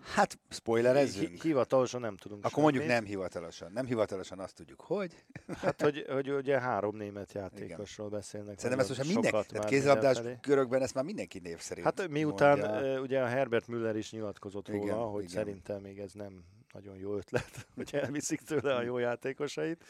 Hát, 0.00 0.38
spoilerezzünk? 0.50 1.28
Hi- 1.28 1.40
hivatalosan 1.42 2.00
nem 2.00 2.16
tudunk 2.16 2.44
Akkor 2.44 2.62
mondjuk 2.62 2.86
nem 2.86 3.04
hivatalosan. 3.04 3.72
Nem 3.72 3.86
hivatalosan 3.86 4.38
azt 4.38 4.54
tudjuk, 4.54 4.80
hogy... 4.80 5.24
Hát, 5.56 5.82
hogy, 5.82 6.04
hogy 6.08 6.30
ugye 6.30 6.60
három 6.60 6.96
német 6.96 7.32
játékosról 7.32 8.06
Igen. 8.06 8.18
beszélnek. 8.18 8.58
Szerintem 8.58 8.78
ezt 8.78 8.88
most 8.88 9.14
mindenki, 9.14 9.46
tehát 9.48 9.68
kézilabdás 9.68 10.20
körökben 10.40 10.82
ezt 10.82 10.94
már 10.94 11.04
mindenki 11.04 11.38
név 11.38 11.58
szerint 11.58 11.86
Hát 11.86 12.08
miután 12.08 12.58
mondja. 12.58 13.00
ugye 13.00 13.22
a 13.22 13.26
Herbert 13.26 13.66
Müller 13.66 13.96
is 13.96 14.10
nyilatkozott 14.12 14.68
Igen, 14.68 14.80
róla, 14.80 15.04
hogy 15.04 15.22
Igen. 15.22 15.34
szerintem 15.34 15.80
még 15.80 15.98
ez 15.98 16.12
nem 16.12 16.44
nagyon 16.72 16.96
jó 16.96 17.16
ötlet, 17.16 17.66
hogy 17.76 17.94
elviszik 17.94 18.40
tőle 18.40 18.74
a 18.74 18.82
jó 18.82 18.98
játékosait. 18.98 19.84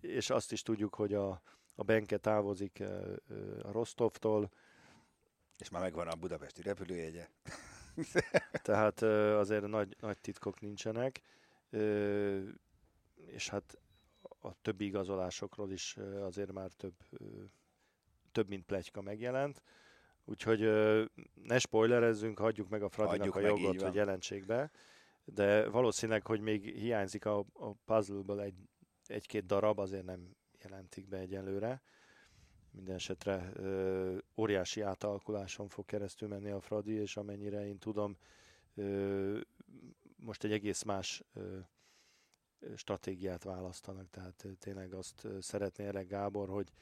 És 0.00 0.30
azt 0.30 0.52
is 0.52 0.62
tudjuk, 0.62 0.94
hogy 0.94 1.14
a, 1.14 1.42
a 1.74 1.82
Benke 1.82 2.16
távozik 2.16 2.82
a 3.62 3.72
Rostovtól. 3.72 4.50
És 5.58 5.68
már 5.68 5.82
megvan 5.82 6.08
a 6.08 6.14
budapesti 6.14 6.62
repülőjegye. 6.62 7.26
Tehát 8.62 9.02
azért 9.02 9.66
nagy, 9.66 9.96
nagy 10.00 10.18
titkok 10.18 10.60
nincsenek, 10.60 11.20
és 13.26 13.48
hát 13.48 13.78
a 14.40 14.60
többi 14.62 14.84
igazolásokról 14.84 15.70
is 15.70 15.96
azért 16.20 16.52
már 16.52 16.70
több, 16.70 16.94
több 18.32 18.48
mint 18.48 18.64
plegyka 18.64 19.02
megjelent. 19.02 19.62
Úgyhogy 20.24 20.60
ne 21.42 21.58
spoilerezzünk, 21.58 22.38
hagyjuk 22.38 22.68
meg 22.68 22.82
a 22.82 22.88
Fradinak 22.88 23.32
hagyjuk 23.32 23.36
a 23.36 23.56
jogot, 23.56 23.82
hogy 23.82 23.94
jelentsék 23.94 24.46
be. 24.46 24.70
De 25.24 25.68
valószínűleg, 25.68 26.26
hogy 26.26 26.40
még 26.40 26.64
hiányzik 26.64 27.24
a, 27.24 27.38
a 27.52 27.72
puzzle-ből 27.84 28.40
egy, 28.40 28.68
egy-két 29.06 29.46
darab, 29.46 29.78
azért 29.78 30.04
nem 30.04 30.36
jelentik 30.62 31.08
be 31.08 31.16
egyelőre. 31.16 31.82
Minden 32.72 32.94
esetre 32.94 33.50
ö, 33.54 34.16
óriási 34.36 34.80
átalakuláson 34.80 35.68
fog 35.68 35.84
keresztül 35.84 36.28
menni 36.28 36.50
a 36.50 36.60
Fradi, 36.60 36.92
és 36.92 37.16
amennyire 37.16 37.66
én 37.66 37.78
tudom, 37.78 38.16
ö, 38.74 39.40
most 40.16 40.44
egy 40.44 40.52
egész 40.52 40.82
más 40.82 41.22
ö, 41.34 41.58
stratégiát 42.76 43.42
választanak, 43.42 44.10
tehát 44.10 44.46
tényleg 44.58 44.92
azt 44.94 45.26
szeretné 45.40 45.86
erre 45.86 46.02
Gábor, 46.02 46.48
hogy 46.48 46.72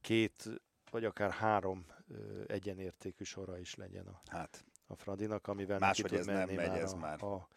két 0.00 0.48
vagy 0.90 1.04
akár 1.04 1.30
három 1.30 1.86
ö, 2.08 2.42
egyenértékű 2.46 3.24
sora 3.24 3.58
is 3.58 3.74
legyen 3.74 4.06
a, 4.06 4.20
hát, 4.26 4.64
a 4.86 4.94
Fradinak, 4.94 5.46
amivel 5.46 5.78
Máshogy 5.78 6.14
ez 6.14 6.26
nem 6.26 6.48
megy, 6.48 6.78
ez 6.78 6.92
a, 6.92 6.96
már. 6.96 7.22
A, 7.22 7.48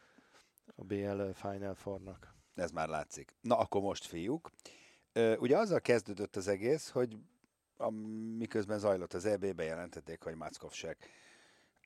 a 0.75 0.83
BL 0.83 1.21
Final 1.33 1.75
Four-nak. 1.75 2.33
Ez 2.55 2.71
már 2.71 2.87
látszik. 2.87 3.35
Na, 3.41 3.57
akkor 3.57 3.81
most 3.81 4.05
fiúk. 4.05 4.51
Ugye 5.37 5.57
azzal 5.57 5.79
kezdődött 5.79 6.35
az 6.35 6.47
egész, 6.47 6.89
hogy 6.89 7.17
a, 7.81 7.89
miközben 8.37 8.79
zajlott 8.79 9.13
az 9.13 9.25
EB, 9.25 9.55
bejelentették, 9.55 10.23
hogy 10.23 10.35
Mackovsek 10.35 11.09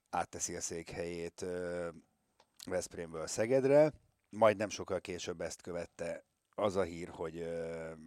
átteszi 0.10 0.56
a 0.56 0.62
székhelyét 0.62 1.46
Veszprémből 2.66 3.28
Szegedre, 3.28 3.92
majd 4.30 4.58
nem 4.58 4.70
sokkal 4.70 5.02
később 5.02 5.42
ezt 5.42 5.62
követte 5.62 6.24
az 6.56 6.76
a 6.76 6.84
hír, 6.84 7.08
hogy 7.10 7.48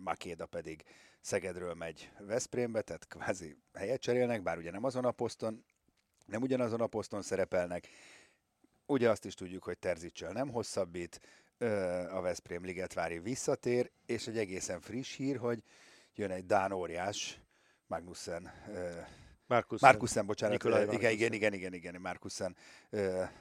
Makéda 0.04 0.46
pedig 0.46 0.84
Szegedről 1.20 1.74
megy 1.74 2.10
Veszprémbe, 2.18 2.82
tehát 2.82 3.06
kvázi 3.06 3.56
helyet 3.74 4.00
cserélnek, 4.00 4.42
bár 4.42 4.58
ugye 4.58 4.70
nem 4.70 4.84
azon 4.84 5.04
a 5.04 5.10
poszton, 5.10 5.64
nem 6.26 6.42
ugyanazon 6.42 6.80
a 6.80 6.86
poszton 6.86 7.22
szerepelnek. 7.22 7.88
Ugye 8.86 9.10
azt 9.10 9.24
is 9.24 9.34
tudjuk, 9.34 9.64
hogy 9.64 9.78
Terzicsel 9.78 10.32
nem 10.32 10.50
hosszabbít, 10.50 11.20
a 12.10 12.20
Veszprém 12.20 12.64
Ligetvári 12.64 13.18
visszatér, 13.18 13.90
és 14.06 14.26
egy 14.26 14.38
egészen 14.38 14.80
friss 14.80 15.16
hír, 15.16 15.36
hogy 15.36 15.62
jön 16.14 16.30
egy 16.30 16.46
Dán 16.46 16.72
óriás, 16.72 17.40
Magnussen, 17.88 18.50
Markusen, 19.46 19.88
Markusen 19.90 20.26
bocsánat, 20.26 20.62
igen, 20.62 20.90
igen, 20.90 21.12
igen, 21.12 21.32
igen, 21.32 21.52
igen, 21.52 21.74
igen, 21.74 22.00
Markusen 22.00 22.56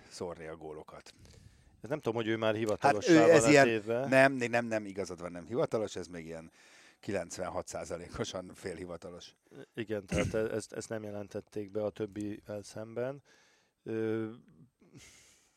szórni 0.09 0.45
a 0.45 0.55
gólokat. 0.55 1.13
Ez 1.81 1.89
nem 1.89 1.99
tudom, 1.99 2.15
hogy 2.15 2.27
ő 2.27 2.37
már 2.37 2.55
hivatalos 2.55 3.07
hát 3.07 3.15
ő, 3.15 3.31
ez 3.31 3.47
ilyen, 3.47 3.83
nem, 4.09 4.33
nem, 4.33 4.65
nem, 4.65 4.85
igazad 4.85 5.21
van, 5.21 5.31
nem 5.31 5.45
hivatalos, 5.45 5.95
ez 5.95 6.07
még 6.07 6.25
ilyen 6.25 6.51
96%-osan 7.05 8.51
félhivatalos. 8.53 9.35
Igen, 9.73 10.05
tehát 10.05 10.33
e- 10.33 10.55
ezt, 10.55 10.73
ezt 10.73 10.89
nem 10.89 11.03
jelentették 11.03 11.71
be 11.71 11.83
a 11.83 11.89
többivel 11.89 12.61
szemben. 12.61 13.23
Ö, 13.83 14.29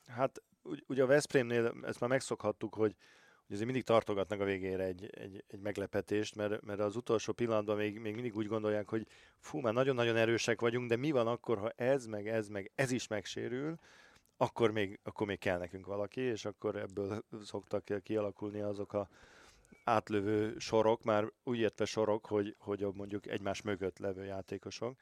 hát 0.07 0.43
ugye 0.87 1.03
a 1.03 1.07
Veszprémnél 1.07 1.75
ezt 1.83 2.01
már 2.01 2.11
megszokhattuk, 2.11 2.75
hogy, 2.75 2.95
hogy 3.51 3.59
azért 3.59 3.75
mindig 3.75 3.95
tartogatnak 3.95 4.41
a 4.41 4.45
végére 4.45 4.85
egy, 4.85 5.11
egy, 5.13 5.45
egy 5.47 5.61
meglepetést, 5.61 6.35
mert, 6.35 6.65
mert 6.65 6.81
az 6.81 6.97
utolsó 6.97 7.33
pillanatban 7.33 7.77
még, 7.77 7.99
még 7.99 8.15
mindig 8.15 8.37
úgy 8.37 8.47
gondolják, 8.47 8.89
hogy 8.89 9.07
fú, 9.39 9.59
már 9.59 9.73
nagyon-nagyon 9.73 10.17
erősek 10.17 10.61
vagyunk, 10.61 10.89
de 10.89 10.97
mi 10.97 11.11
van 11.11 11.27
akkor, 11.27 11.59
ha 11.59 11.71
ez, 11.77 12.07
meg 12.07 12.29
ez, 12.29 12.49
meg 12.49 12.71
ez 12.75 12.91
is 12.91 13.07
megsérül, 13.07 13.79
akkor 14.37 14.71
még, 14.71 14.99
akkor 15.03 15.27
még 15.27 15.39
kell 15.39 15.59
nekünk 15.59 15.87
valaki, 15.87 16.21
és 16.21 16.45
akkor 16.45 16.77
ebből 16.77 17.25
szoktak 17.43 18.03
kialakulni 18.03 18.61
azok 18.61 18.93
a 18.93 19.09
átlövő 19.85 20.59
sorok, 20.59 21.03
már 21.03 21.33
úgy 21.45 21.59
értve 21.59 21.85
sorok, 21.85 22.27
hogy, 22.27 22.55
hogy 22.59 22.87
mondjuk 22.95 23.27
egymás 23.27 23.63
mögött 23.63 23.99
levő 23.99 24.25
játékosok, 24.25 24.97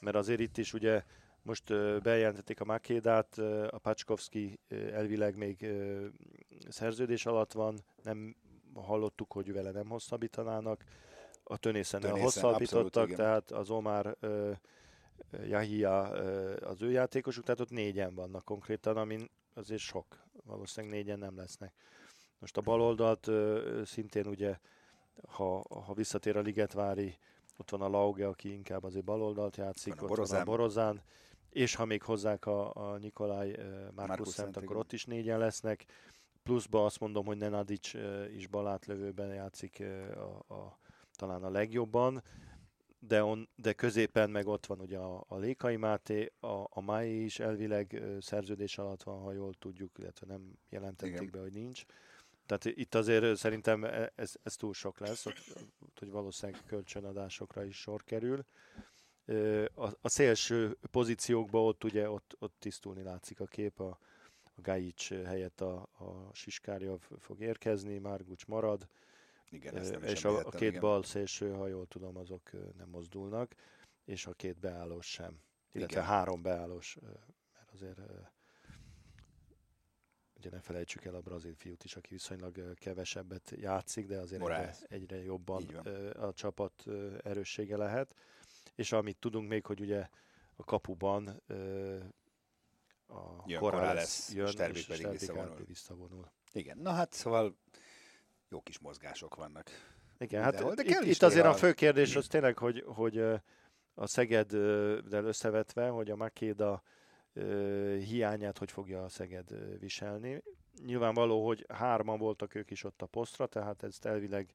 mert 0.00 0.16
azért 0.16 0.40
itt 0.40 0.56
is 0.56 0.72
ugye 0.72 1.02
most 1.44 1.68
bejelentették 2.02 2.60
a 2.60 2.64
Makédát, 2.64 3.38
a 3.70 3.78
Pacskovszki 3.82 4.60
elvileg 4.68 5.36
még 5.36 5.66
szerződés 6.68 7.26
alatt 7.26 7.52
van, 7.52 7.78
nem 8.02 8.36
hallottuk, 8.74 9.32
hogy 9.32 9.52
vele 9.52 9.70
nem 9.70 9.88
hosszabbítanának. 9.88 10.84
A 11.44 11.56
Tönészen 11.56 12.10
hosszabbítottak, 12.10 12.84
abszolút, 12.84 13.16
tehát 13.16 13.50
az 13.50 13.70
Omar 13.70 14.16
Jahia 15.44 16.00
az 16.60 16.82
ő 16.82 16.90
játékosuk, 16.90 17.44
tehát 17.44 17.60
ott 17.60 17.70
négyen 17.70 18.14
vannak 18.14 18.44
konkrétan, 18.44 18.96
amin 18.96 19.30
azért 19.54 19.80
sok, 19.80 20.24
valószínűleg 20.44 20.96
négyen 20.96 21.18
nem 21.18 21.36
lesznek. 21.36 21.74
Most 22.38 22.56
a 22.56 22.60
baloldalt 22.60 23.30
szintén 23.84 24.26
ugye, 24.26 24.58
ha, 25.28 25.64
ha 25.84 25.94
visszatér 25.94 26.36
a 26.36 26.40
Ligetvári, 26.40 27.18
ott 27.58 27.70
van 27.70 27.80
a 27.80 27.88
Lauge, 27.88 28.26
aki 28.26 28.52
inkább 28.52 28.84
azért 28.84 29.04
baloldalt 29.04 29.56
játszik, 29.56 29.94
van 29.94 30.02
ott 30.02 30.08
Borozán. 30.08 30.44
van 30.44 30.54
a 30.54 30.56
Borozán, 30.56 31.02
és 31.54 31.74
ha 31.74 31.84
még 31.84 32.02
hozzák 32.02 32.46
a, 32.46 32.74
a 32.74 32.96
Nikolaj 32.96 33.50
uh, 33.96 34.24
Szent, 34.24 34.56
akkor 34.56 34.76
ott 34.76 34.92
is 34.92 35.04
négyen 35.04 35.38
lesznek. 35.38 35.84
Pluszba 36.42 36.84
azt 36.84 37.00
mondom, 37.00 37.26
hogy 37.26 37.36
Nenadic 37.36 37.94
uh, 37.94 38.34
is 38.34 38.46
balátlövőben 38.46 39.34
játszik 39.34 39.82
a, 40.14 40.54
a, 40.54 40.78
talán 41.16 41.42
a 41.42 41.50
legjobban, 41.50 42.22
de, 42.98 43.22
on, 43.22 43.48
de 43.56 43.72
középen 43.72 44.30
meg 44.30 44.46
ott 44.46 44.66
van 44.66 44.80
ugye 44.80 44.98
a, 44.98 45.24
a 45.28 45.36
Lékai 45.36 45.76
Máté, 45.76 46.32
a, 46.40 46.66
a 46.70 46.80
Mai 46.80 47.24
is 47.24 47.40
elvileg 47.40 48.02
szerződés 48.20 48.78
alatt 48.78 49.02
van, 49.02 49.20
ha 49.20 49.32
jól 49.32 49.54
tudjuk, 49.54 49.98
illetve 49.98 50.26
nem 50.26 50.58
jelentették 50.68 51.14
Igen. 51.14 51.30
be, 51.30 51.40
hogy 51.40 51.52
nincs. 51.52 51.84
Tehát 52.46 52.64
itt 52.64 52.94
azért 52.94 53.36
szerintem 53.36 53.84
e, 53.84 54.12
ez, 54.14 54.34
ez 54.42 54.56
túl 54.56 54.74
sok 54.74 54.98
lesz, 54.98 55.24
hogy, 55.24 55.38
hogy 55.98 56.10
valószínűleg 56.10 56.62
kölcsönadásokra 56.66 57.64
is 57.64 57.80
sor 57.80 58.04
kerül 58.04 58.44
a, 59.74 59.86
a 60.00 60.08
szélső 60.08 60.76
pozíciókban 60.90 61.62
ott 61.62 61.84
ugye 61.84 62.10
ott, 62.10 62.36
ott 62.38 62.54
tisztulni 62.58 63.02
látszik 63.02 63.40
a 63.40 63.46
kép, 63.46 63.80
a, 63.80 63.98
a 64.42 64.60
Gajic 64.60 65.08
helyett 65.08 65.60
a, 65.60 65.88
a 65.98 66.34
Siskárja 66.34 66.98
fog 67.18 67.40
érkezni, 67.40 67.98
Márgucs 67.98 68.46
marad, 68.46 68.88
igen, 69.50 69.76
ezt 69.76 69.90
nem 69.90 70.02
és 70.02 70.24
a, 70.24 70.38
a 70.38 70.50
két 70.50 70.68
igen. 70.68 70.80
bal 70.80 71.02
szélső, 71.02 71.52
ha 71.52 71.66
jól 71.66 71.86
tudom, 71.86 72.16
azok 72.16 72.50
nem 72.76 72.88
mozdulnak, 72.88 73.54
és 74.04 74.26
a 74.26 74.32
két 74.32 74.58
beállós 74.60 75.06
sem, 75.06 75.40
illetve 75.72 76.00
igen. 76.00 76.10
három 76.10 76.42
beállós, 76.42 76.96
mert 77.54 77.70
azért 77.72 78.00
ugye 80.36 80.50
ne 80.50 80.60
felejtsük 80.60 81.04
el 81.04 81.14
a 81.14 81.20
brazil 81.20 81.54
fiút 81.54 81.84
is, 81.84 81.96
aki 81.96 82.08
viszonylag 82.08 82.74
kevesebbet 82.74 83.52
játszik, 83.56 84.06
de 84.06 84.18
azért 84.18 84.42
egyre, 84.42 84.74
egyre 84.88 85.22
jobban 85.22 85.64
a 86.16 86.32
csapat 86.32 86.84
erőssége 87.22 87.76
lehet 87.76 88.14
és 88.74 88.92
amit 88.92 89.16
tudunk 89.16 89.48
még, 89.48 89.66
hogy 89.66 89.80
ugye 89.80 90.08
a 90.56 90.64
kapuban 90.64 91.42
ö, 91.46 91.96
a 93.08 93.42
jön, 93.46 93.60
Corrales 93.60 94.28
jön, 94.32 94.46
Sterbi 94.46 94.78
és 94.78 94.86
pedig 94.86 95.08
visszavonul. 95.08 95.64
visszavonul. 95.66 96.30
Igen, 96.52 96.78
na 96.78 96.90
hát 96.90 97.12
szóval 97.12 97.56
jó 98.48 98.60
kis 98.60 98.78
mozgások 98.78 99.34
vannak. 99.34 99.70
Igen, 100.18 100.42
hát 100.42 100.74
de 100.74 100.82
itt, 100.82 101.00
itt 101.00 101.22
azért 101.22 101.46
a 101.46 101.54
fő 101.54 101.72
kérdés 101.72 102.16
az 102.16 102.26
tényleg, 102.26 102.58
hogy, 102.58 102.84
hogy 102.86 103.18
a 103.94 104.06
Szegeddel 104.06 105.24
összevetve, 105.24 105.88
hogy 105.88 106.10
a 106.10 106.16
Makéda 106.16 106.82
hiányát 107.98 108.58
hogy 108.58 108.70
fogja 108.70 109.04
a 109.04 109.08
Szeged 109.08 109.78
viselni. 109.78 110.42
Nyilvánvaló, 110.84 111.46
hogy 111.46 111.66
hárman 111.68 112.18
voltak 112.18 112.54
ők 112.54 112.70
is 112.70 112.84
ott 112.84 113.02
a 113.02 113.06
posztra, 113.06 113.46
tehát 113.46 113.82
ezt 113.82 114.06
elvileg 114.06 114.54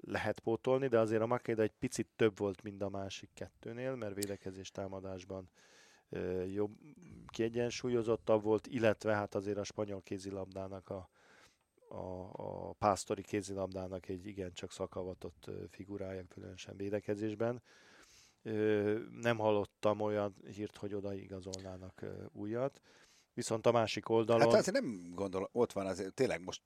lehet 0.00 0.40
pótolni, 0.40 0.88
de 0.88 0.98
azért 0.98 1.22
a 1.22 1.26
Makeda 1.26 1.62
egy 1.62 1.74
picit 1.78 2.08
több 2.16 2.38
volt, 2.38 2.62
mint 2.62 2.82
a 2.82 2.88
másik 2.88 3.30
kettőnél, 3.34 3.94
mert 3.94 4.14
védekezés 4.14 4.70
támadásban 4.70 5.50
jobb, 6.52 6.78
kiegyensúlyozottabb 7.26 8.42
volt, 8.42 8.66
illetve 8.66 9.14
hát 9.14 9.34
azért 9.34 9.58
a 9.58 9.64
spanyol 9.64 10.02
kézilabdának 10.02 10.88
a, 10.88 11.10
a, 11.88 12.30
a 12.32 12.72
pásztori 12.72 13.22
kézilabdának 13.22 14.08
egy 14.08 14.26
igencsak 14.26 14.72
szakavatott 14.72 15.50
figurája, 15.68 16.24
különösen 16.28 16.76
védekezésben. 16.76 17.62
Nem 19.10 19.38
hallottam 19.38 20.00
olyan 20.00 20.34
hírt, 20.54 20.76
hogy 20.76 20.94
oda 20.94 21.14
igazolnának 21.14 22.04
újat. 22.32 22.80
Viszont 23.34 23.66
a 23.66 23.72
másik 23.72 24.08
oldalon... 24.08 24.50
Hát 24.50 24.58
azért 24.58 24.80
nem 24.80 25.12
gondolom, 25.14 25.48
ott 25.52 25.72
van 25.72 25.86
azért, 25.86 26.14
tényleg 26.14 26.42
most 26.42 26.62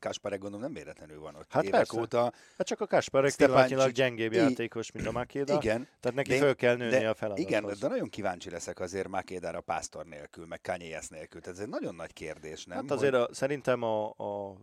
Kasparek 0.00 0.38
gondolom 0.38 0.64
nem 0.64 0.74
véletlenül 0.74 1.20
van 1.20 1.34
ott 1.34 1.52
hát 1.52 1.64
évek 1.64 1.76
persze. 1.76 2.00
óta. 2.00 2.32
Hát 2.58 2.66
csak 2.66 2.80
a 2.80 2.86
Kasparek 2.86 3.36
pillanatnyilag 3.36 3.90
gyengébb 3.90 4.32
játékos, 4.32 4.92
mint 4.92 5.06
a 5.06 5.12
Makéda. 5.12 5.54
Igen. 5.54 5.88
Tehát 6.00 6.16
neki 6.16 6.30
de, 6.30 6.38
föl 6.38 6.54
kell 6.54 6.76
nőni 6.76 6.90
de, 6.90 7.08
a 7.08 7.14
feladathoz. 7.14 7.50
Igen, 7.50 7.78
de 7.80 7.88
nagyon 7.88 8.08
kíváncsi 8.08 8.50
leszek 8.50 8.80
azért 8.80 9.08
Makédára 9.08 9.60
Pásztor 9.60 10.06
nélkül, 10.06 10.46
meg 10.46 10.60
Kanyész 10.60 11.08
nélkül. 11.08 11.40
Tehát 11.40 11.58
ez 11.58 11.64
egy 11.64 11.70
nagyon 11.70 11.94
nagy 11.94 12.12
kérdés, 12.12 12.64
nem? 12.64 12.76
Hát 12.76 12.90
azért 12.90 13.14
a, 13.14 13.28
szerintem 13.32 13.82
a, 13.82 14.08
a 14.08 14.56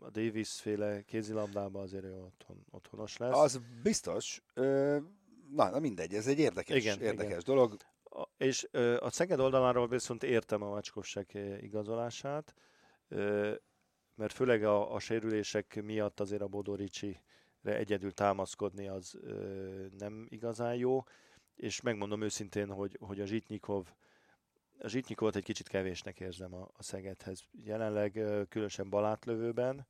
a 0.00 0.10
Davis 0.10 0.60
féle 0.60 1.02
kézilabdában 1.02 1.82
azért 1.82 2.04
ő 2.04 2.14
otthon, 2.14 2.64
otthonos 2.70 3.16
lesz. 3.16 3.36
Az 3.36 3.60
biztos. 3.82 4.42
Ö, 4.54 4.96
na, 5.54 5.70
na 5.70 5.78
mindegy, 5.78 6.14
ez 6.14 6.26
egy 6.26 6.38
érdekes, 6.38 6.76
igen, 6.76 7.00
érdekes 7.00 7.30
igen. 7.30 7.42
dolog. 7.44 7.76
A, 8.04 8.28
és 8.36 8.68
ö, 8.70 8.96
a 9.00 9.10
Szeged 9.10 9.40
oldaláról 9.40 9.88
viszont 9.88 10.22
értem 10.22 10.62
a 10.62 10.68
Macskovság 10.68 11.38
igazolását. 11.60 12.54
Ö, 13.08 13.54
mert 14.16 14.32
főleg 14.32 14.64
a, 14.64 14.94
a 14.94 14.98
sérülések 14.98 15.82
miatt 15.82 16.20
azért 16.20 16.42
a 16.42 16.46
Bodoricsi 16.46 17.20
egyedül 17.62 18.12
támaszkodni 18.12 18.88
az 18.88 19.18
ö, 19.22 19.86
nem 19.98 20.26
igazán 20.28 20.74
jó, 20.74 21.04
és 21.56 21.80
megmondom 21.80 22.22
őszintén, 22.22 22.68
hogy, 22.68 22.96
hogy 23.00 23.20
a 23.20 23.26
Zsitnyikov 23.26 23.86
a 24.78 24.88
Zsitnyikovot 24.88 25.36
egy 25.36 25.44
kicsit 25.44 25.68
kevésnek 25.68 26.20
érzem 26.20 26.54
a, 26.54 26.68
a 26.76 26.82
Szegedhez. 26.82 27.44
Jelenleg 27.64 28.16
ö, 28.16 28.42
különösen 28.48 28.90
balátlövőben, 28.90 29.86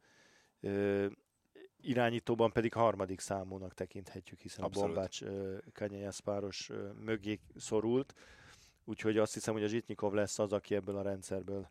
ö, 0.60 1.06
irányítóban 1.80 2.52
pedig 2.52 2.72
harmadik 2.72 3.20
számúnak 3.20 3.74
tekinthetjük, 3.74 4.40
hiszen 4.40 4.64
Abszolút. 4.64 4.88
a 4.88 4.92
Bombács 4.92 6.20
páros 6.24 6.70
ö, 6.70 6.92
mögé 6.92 7.40
szorult, 7.56 8.14
úgyhogy 8.84 9.18
azt 9.18 9.34
hiszem, 9.34 9.54
hogy 9.54 9.62
a 9.62 9.68
Zsitnyikov 9.68 10.12
lesz 10.12 10.38
az, 10.38 10.52
aki 10.52 10.74
ebből 10.74 10.96
a 10.96 11.02
rendszerből 11.02 11.68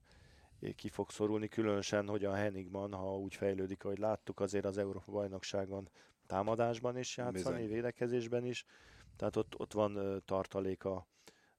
ki 0.75 0.89
fog 0.89 1.09
szorulni, 1.09 1.47
különösen, 1.47 2.07
hogy 2.07 2.25
a 2.25 2.33
Henigman, 2.33 2.93
ha 2.93 3.17
úgy 3.17 3.35
fejlődik, 3.35 3.83
ahogy 3.83 3.97
láttuk, 3.97 4.39
azért 4.39 4.65
az 4.65 4.77
Európa 4.77 5.11
bajnokságon 5.11 5.89
támadásban 6.27 6.97
is 6.97 7.17
játszani, 7.17 7.61
Bizony. 7.61 7.73
védekezésben 7.73 8.45
is, 8.45 8.65
tehát 9.15 9.35
ott, 9.35 9.59
ott 9.59 9.73
van 9.73 10.21
tartalék 10.25 10.85
a, 10.85 11.07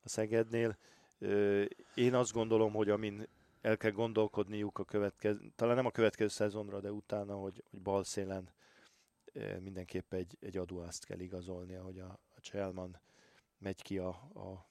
a 0.03 0.09
Szegednél. 0.09 0.77
Én 1.95 2.15
azt 2.15 2.33
gondolom, 2.33 2.73
hogy 2.73 2.91
amin 2.91 3.29
el 3.61 3.77
kell 3.77 3.91
gondolkodniuk 3.91 4.79
a 4.79 4.85
következő, 4.85 5.53
talán 5.57 5.77
nem 5.77 5.87
a 5.87 5.91
következő 5.91 6.29
szezonra, 6.29 6.81
de 6.81 6.93
utána, 6.93 7.35
hogy, 7.35 7.63
hogy 7.71 7.81
balszélen 7.81 8.51
mindenképp 9.61 10.13
egy, 10.13 10.37
egy 10.41 10.57
adóászt 10.57 11.05
kell 11.05 11.19
igazolni, 11.19 11.75
ahogy 11.75 11.99
a, 11.99 12.19
a 12.37 12.41
Cselman 12.41 13.01
megy 13.59 13.83
ki 13.83 13.99
a, 13.99 14.09
a 14.35 14.67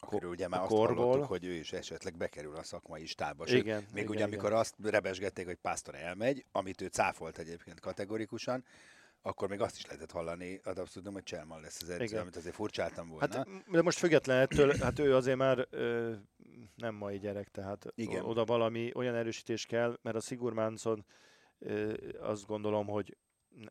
Akiről 0.00 0.30
ugye 0.30 0.48
már 0.48 0.60
azt 0.60 0.70
hallottuk, 0.70 1.24
hogy 1.24 1.44
ő 1.44 1.52
is 1.52 1.72
esetleg 1.72 2.16
bekerül 2.16 2.56
a 2.56 2.62
szakmai 2.62 3.06
stábba. 3.06 3.46
Sőt, 3.46 3.58
igen, 3.58 3.84
még 3.92 4.02
igen, 4.02 4.08
ugye 4.08 4.24
amikor 4.24 4.48
igen. 4.48 4.58
azt 4.58 4.74
rebesgették, 4.82 5.46
hogy 5.46 5.56
Pásztor 5.56 5.94
elmegy, 5.94 6.44
amit 6.52 6.80
ő 6.80 6.86
cáfolt 6.86 7.38
egyébként 7.38 7.80
kategorikusan, 7.80 8.64
akkor 9.22 9.48
még 9.48 9.60
azt 9.60 9.76
is 9.76 9.86
lehetett 9.86 10.10
hallani, 10.10 10.60
ad 10.64 10.78
abszolút, 10.78 11.12
hogy 11.12 11.22
Cselman 11.22 11.60
lesz 11.60 11.82
az 11.82 11.90
edző, 11.90 12.04
Igen. 12.04 12.20
amit 12.20 12.36
azért 12.36 12.54
furcsáltam 12.54 13.08
volna. 13.08 13.36
Hát, 13.36 13.70
de 13.70 13.82
most 13.82 13.98
független 13.98 14.38
ettől, 14.40 14.74
hát 14.76 14.98
ő 14.98 15.14
azért 15.14 15.36
már 15.36 15.66
ö, 15.70 16.12
nem 16.74 16.94
mai 16.94 17.18
gyerek, 17.18 17.48
tehát 17.48 17.86
Igen. 17.94 18.24
oda 18.24 18.44
valami 18.44 18.90
olyan 18.94 19.14
erősítés 19.14 19.66
kell, 19.66 19.98
mert 20.02 20.16
a 20.16 20.20
Sigurmáncon 20.20 21.04
ö, 21.58 21.94
azt 22.20 22.46
gondolom, 22.46 22.86
hogy 22.86 23.16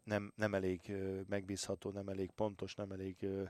nem, 0.03 0.33
nem 0.35 0.53
elég 0.53 0.91
megbízható, 1.27 1.91
nem 1.91 2.07
elég 2.07 2.31
pontos, 2.31 2.75
nem 2.75 2.91
elég 2.91 3.15
ö, 3.19 3.43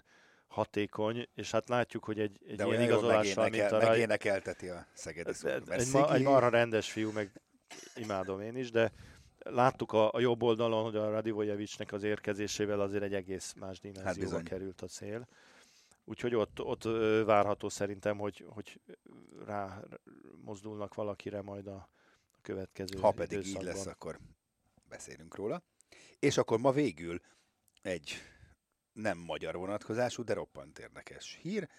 hatékony, 0.48 1.28
és 1.36 1.52
hát 1.52 1.70
látjuk, 1.70 2.04
hogy 2.04 2.20
egy, 2.20 2.40
egy 2.48 2.56
De 2.56 2.66
ilyen 2.66 2.82
igazolással, 2.82 3.50
mint 3.50 3.72
a... 3.72 3.78
Megénekelteti 3.78 4.68
a 4.68 4.88
szegedi 4.94 5.32
egy, 5.68 5.92
ma, 5.92 6.14
egy 6.14 6.22
marha 6.22 6.50
rendes 6.50 6.92
fiú, 6.92 7.12
meg 7.12 7.42
imádom 7.96 8.42
én 8.42 8.56
is, 8.56 8.72
de 8.72 8.92
láttuk 9.40 9.92
a, 9.92 10.14
a 10.14 10.20
jobb 10.20 10.44
oldalon, 10.44 10.84
hogy 10.84 10.96
a 10.96 11.10
Radivojevicsnek 11.10 11.92
az 11.92 12.04
érkezésével 12.04 12.80
azért 12.80 13.04
egy 13.04 13.14
egész 13.14 13.54
más 13.54 13.80
dimenzióba 13.80 14.36
hát 14.36 14.44
került 14.44 14.82
a 14.82 14.88
cél. 14.88 15.28
Úgyhogy 16.06 16.36
ott, 16.36 16.62
ott 16.62 16.84
várható 17.26 17.70
szerintem, 17.70 18.18
hogy, 18.18 18.46
hogy 18.48 18.80
rá 19.46 19.82
mozdulnak 20.44 20.94
valakire 20.94 21.42
majd 21.42 21.68
a 21.68 21.90
következő 22.42 23.00
Ha 23.00 23.12
pedig 23.12 23.38
időszakban. 23.38 23.62
így 23.62 23.68
lesz, 23.68 23.86
akkor 23.86 24.20
beszélünk 24.90 25.36
róla. 25.36 25.62
És 26.20 26.38
akkor 26.38 26.60
ma 26.60 26.72
végül 26.72 27.22
egy 27.82 28.22
nem 28.98 29.18
magyar 29.18 29.56
vonatkozású, 29.56 30.24
de 30.24 30.34
roppant 30.34 30.80
érdekes 30.80 31.40
hír. 31.42 31.70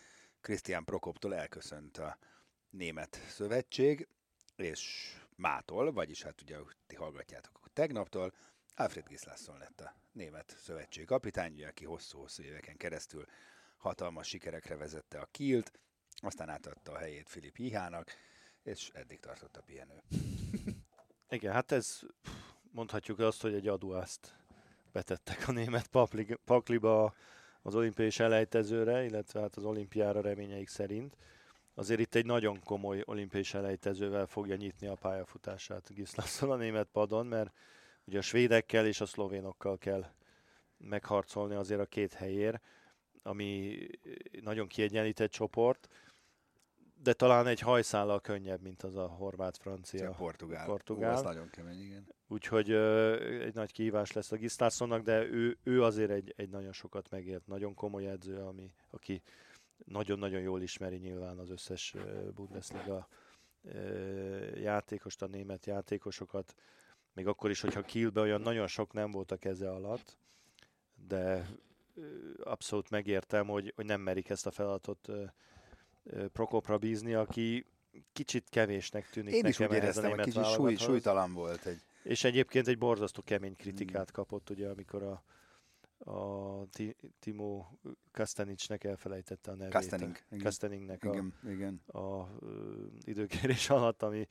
Krisztián 0.40 0.84
Prokoptól 0.84 1.34
elköszönt 1.34 1.96
a 1.98 2.18
német 2.70 3.20
szövetség, 3.28 4.08
és 4.56 5.12
mától, 5.36 5.92
vagyis 5.92 6.22
hát 6.22 6.42
ugye 6.42 6.56
ti 6.86 6.94
hallgatjátok 6.94 7.60
tegnaptól, 7.72 8.34
Alfred 8.74 9.08
Gislason 9.08 9.58
lett 9.58 9.80
a 9.80 9.94
német 10.12 10.56
szövetség 10.58 11.06
kapitány, 11.06 11.64
aki 11.64 11.84
hosszú-hosszú 11.84 12.42
éveken 12.42 12.76
keresztül 12.76 13.24
hatalmas 13.76 14.28
sikerekre 14.28 14.76
vezette 14.76 15.20
a 15.20 15.28
Kielt, 15.30 15.72
aztán 16.16 16.48
átadta 16.48 16.92
a 16.92 16.98
helyét 16.98 17.28
Filip 17.28 17.56
Hihának, 17.56 18.12
és 18.62 18.90
eddig 18.92 19.20
tartott 19.20 19.56
a 19.56 19.62
pihenő. 19.62 20.02
Igen, 21.28 21.52
hát 21.52 21.72
ez 21.72 22.00
mondhatjuk 22.62 23.18
azt, 23.18 23.40
hogy 23.40 23.54
egy 23.54 23.68
adóászt 23.68 24.37
betettek 24.98 25.48
a 25.48 25.52
német 25.52 25.90
pakliba 26.44 27.14
az 27.62 27.74
olimpiai 27.74 28.10
selejtezőre, 28.10 29.04
illetve 29.04 29.40
hát 29.40 29.56
az 29.56 29.64
olimpiára 29.64 30.20
reményeik 30.20 30.68
szerint. 30.68 31.16
Azért 31.74 32.00
itt 32.00 32.14
egy 32.14 32.26
nagyon 32.26 32.60
komoly 32.64 33.02
olimpiai 33.04 33.42
selejtezővel 33.42 34.26
fogja 34.26 34.56
nyitni 34.56 34.86
a 34.86 34.94
pályafutását 34.94 35.94
Gislason 35.94 36.50
a 36.50 36.56
német 36.56 36.88
padon, 36.92 37.26
mert 37.26 37.52
ugye 38.04 38.18
a 38.18 38.22
svédekkel 38.22 38.86
és 38.86 39.00
a 39.00 39.06
szlovénokkal 39.06 39.78
kell 39.78 40.06
megharcolni 40.76 41.54
azért 41.54 41.80
a 41.80 41.86
két 41.86 42.12
helyér, 42.12 42.60
ami 43.22 43.76
nagyon 44.42 44.66
kiegyenlített 44.66 45.30
csoport 45.30 45.88
de 47.02 47.12
talán 47.12 47.46
egy 47.46 47.60
hajszállal 47.60 48.20
könnyebb, 48.20 48.60
mint 48.60 48.82
az 48.82 48.96
a 48.96 49.06
horvát-francia. 49.06 50.10
Portugál. 50.10 50.66
portugál. 50.66 51.10
Ó, 51.10 51.16
az 51.16 51.22
nagyon 51.22 51.50
kemény, 51.50 51.80
igen. 51.80 52.06
Úgyhogy 52.30 52.70
egy 53.42 53.54
nagy 53.54 53.72
kihívás 53.72 54.12
lesz 54.12 54.32
a 54.32 54.36
Gisztászonnak, 54.36 55.02
de 55.02 55.24
ő, 55.24 55.58
ő 55.62 55.82
azért 55.82 56.10
egy, 56.10 56.32
egy 56.36 56.48
nagyon 56.48 56.72
sokat 56.72 57.10
megért, 57.10 57.46
nagyon 57.46 57.74
komoly 57.74 58.06
edző, 58.06 58.36
ami, 58.36 58.72
aki 58.90 59.22
nagyon-nagyon 59.84 60.40
jól 60.40 60.62
ismeri 60.62 60.96
nyilván 60.96 61.38
az 61.38 61.50
összes 61.50 61.94
Bundesliga 62.34 63.08
játékost, 64.54 65.22
a 65.22 65.26
német 65.26 65.66
játékosokat, 65.66 66.54
még 67.12 67.26
akkor 67.26 67.50
is, 67.50 67.60
hogyha 67.60 67.82
Kielbe 67.82 68.20
olyan 68.20 68.40
nagyon 68.40 68.66
sok 68.66 68.92
nem 68.92 69.10
volt 69.10 69.30
a 69.30 69.36
keze 69.36 69.70
alatt, 69.70 70.16
de 70.94 71.48
abszolút 72.42 72.90
megértem, 72.90 73.46
hogy, 73.46 73.72
hogy 73.76 73.84
nem 73.84 74.00
merik 74.00 74.28
ezt 74.28 74.46
a 74.46 74.50
feladatot 74.50 75.08
Prokopra 76.32 76.78
bízni, 76.78 77.14
aki 77.14 77.66
kicsit 78.12 78.48
kevésnek 78.48 79.10
tűnik 79.10 79.34
Én 79.34 79.44
is 79.46 79.60
úgy 79.60 79.72
éreztem, 79.72 80.10
hogy 80.10 80.20
kicsit 80.20 80.44
súly, 80.44 80.74
súlytalan 80.74 81.32
volt. 81.32 81.66
Egy... 81.66 81.80
És 82.02 82.24
egyébként 82.24 82.68
egy 82.68 82.78
borzasztó 82.78 83.22
kemény 83.22 83.56
kritikát 83.56 84.10
kapott, 84.10 84.50
ugye, 84.50 84.68
amikor 84.68 85.02
a, 85.02 85.22
a 86.10 86.66
Timo 87.18 87.66
Kastanicsnek 88.12 88.84
elfelejtette 88.84 89.50
a 89.50 89.54
nevét. 89.54 89.72
Kastaning. 89.72 90.16
Kastaningnek 90.42 91.04
a, 91.04 91.08
igen, 91.08 91.34
igen. 91.48 91.82
a, 91.86 91.98
a 91.98 92.38
időkérés 93.04 93.70
alatt, 93.70 94.02
ami 94.02 94.26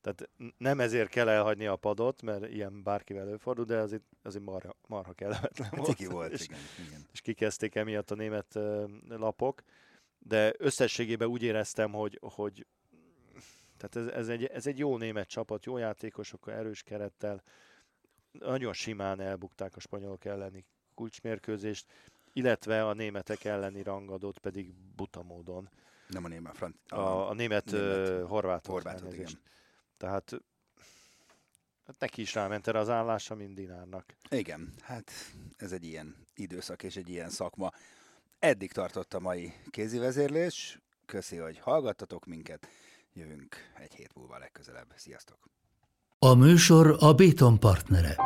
tehát 0.00 0.30
nem 0.58 0.80
ezért 0.80 1.08
kell 1.08 1.28
elhagyni 1.28 1.66
a 1.66 1.76
padot, 1.76 2.22
mert 2.22 2.48
ilyen 2.48 2.82
bárkivel 2.82 3.26
előfordul, 3.26 3.64
de 3.64 3.78
azért, 3.78 4.02
azért 4.22 4.44
marha, 4.44 4.76
marha 4.86 5.12
kellemetlen 5.12 5.68
hát 5.68 5.86
volt. 5.86 6.04
volt, 6.04 6.32
és, 6.32 6.44
igen, 6.44 6.58
igen. 6.86 7.06
és 7.12 7.20
kikezdték 7.20 7.74
emiatt 7.74 8.10
a 8.10 8.14
német 8.14 8.58
lapok 9.08 9.62
de 10.20 10.54
összességében 10.58 11.28
úgy 11.28 11.42
éreztem, 11.42 11.92
hogy, 11.92 12.18
hogy 12.22 12.66
tehát 13.80 14.08
ez, 14.08 14.14
ez, 14.14 14.28
egy, 14.28 14.44
ez 14.44 14.66
egy 14.66 14.78
jó 14.78 14.96
német 14.96 15.28
csapat, 15.28 15.64
jó 15.64 15.76
játékosokkal, 15.76 16.54
erős 16.54 16.82
kerettel, 16.82 17.42
nagyon 18.32 18.72
simán 18.72 19.20
elbukták 19.20 19.76
a 19.76 19.80
spanyolok 19.80 20.24
elleni 20.24 20.64
kulcsmérkőzést, 20.94 21.86
illetve 22.32 22.86
a 22.86 22.92
németek 22.92 23.44
elleni 23.44 23.82
rangadót 23.82 24.38
pedig 24.38 24.74
buta 24.96 25.22
módon. 25.22 25.70
Nem 26.06 26.24
a 26.24 26.28
német, 26.28 26.56
franc... 26.56 26.74
A, 26.88 27.28
a 27.28 27.34
német, 27.34 27.70
német 27.70 28.08
uh, 28.08 28.28
horvát 28.28 28.66
horvátot, 28.66 29.12
igen. 29.12 29.40
Tehát 29.96 30.30
hát 31.86 31.98
neki 31.98 32.20
is 32.20 32.34
ráment 32.34 32.66
erre 32.66 32.78
az 32.78 32.88
állása, 32.88 33.34
mint 33.34 33.54
Dinárnak. 33.54 34.14
Igen, 34.30 34.74
hát 34.80 35.10
ez 35.56 35.72
egy 35.72 35.84
ilyen 35.84 36.16
időszak 36.34 36.82
és 36.82 36.96
egy 36.96 37.08
ilyen 37.08 37.30
szakma. 37.30 37.70
Eddig 38.38 38.72
tartott 38.72 39.14
a 39.14 39.20
mai 39.20 39.52
kézivezérlés. 39.70 40.80
Köszi, 41.06 41.36
hogy 41.36 41.58
hallgattatok 41.58 42.26
minket. 42.26 42.68
Jövünk 43.12 43.56
egy 43.74 43.94
hét 43.94 44.14
múlva 44.14 44.38
legközelebb. 44.38 44.92
Sziasztok! 44.96 45.38
A 46.18 46.34
műsor 46.34 46.96
a 46.98 47.14
Béton 47.14 47.58
partnere. 47.58 48.16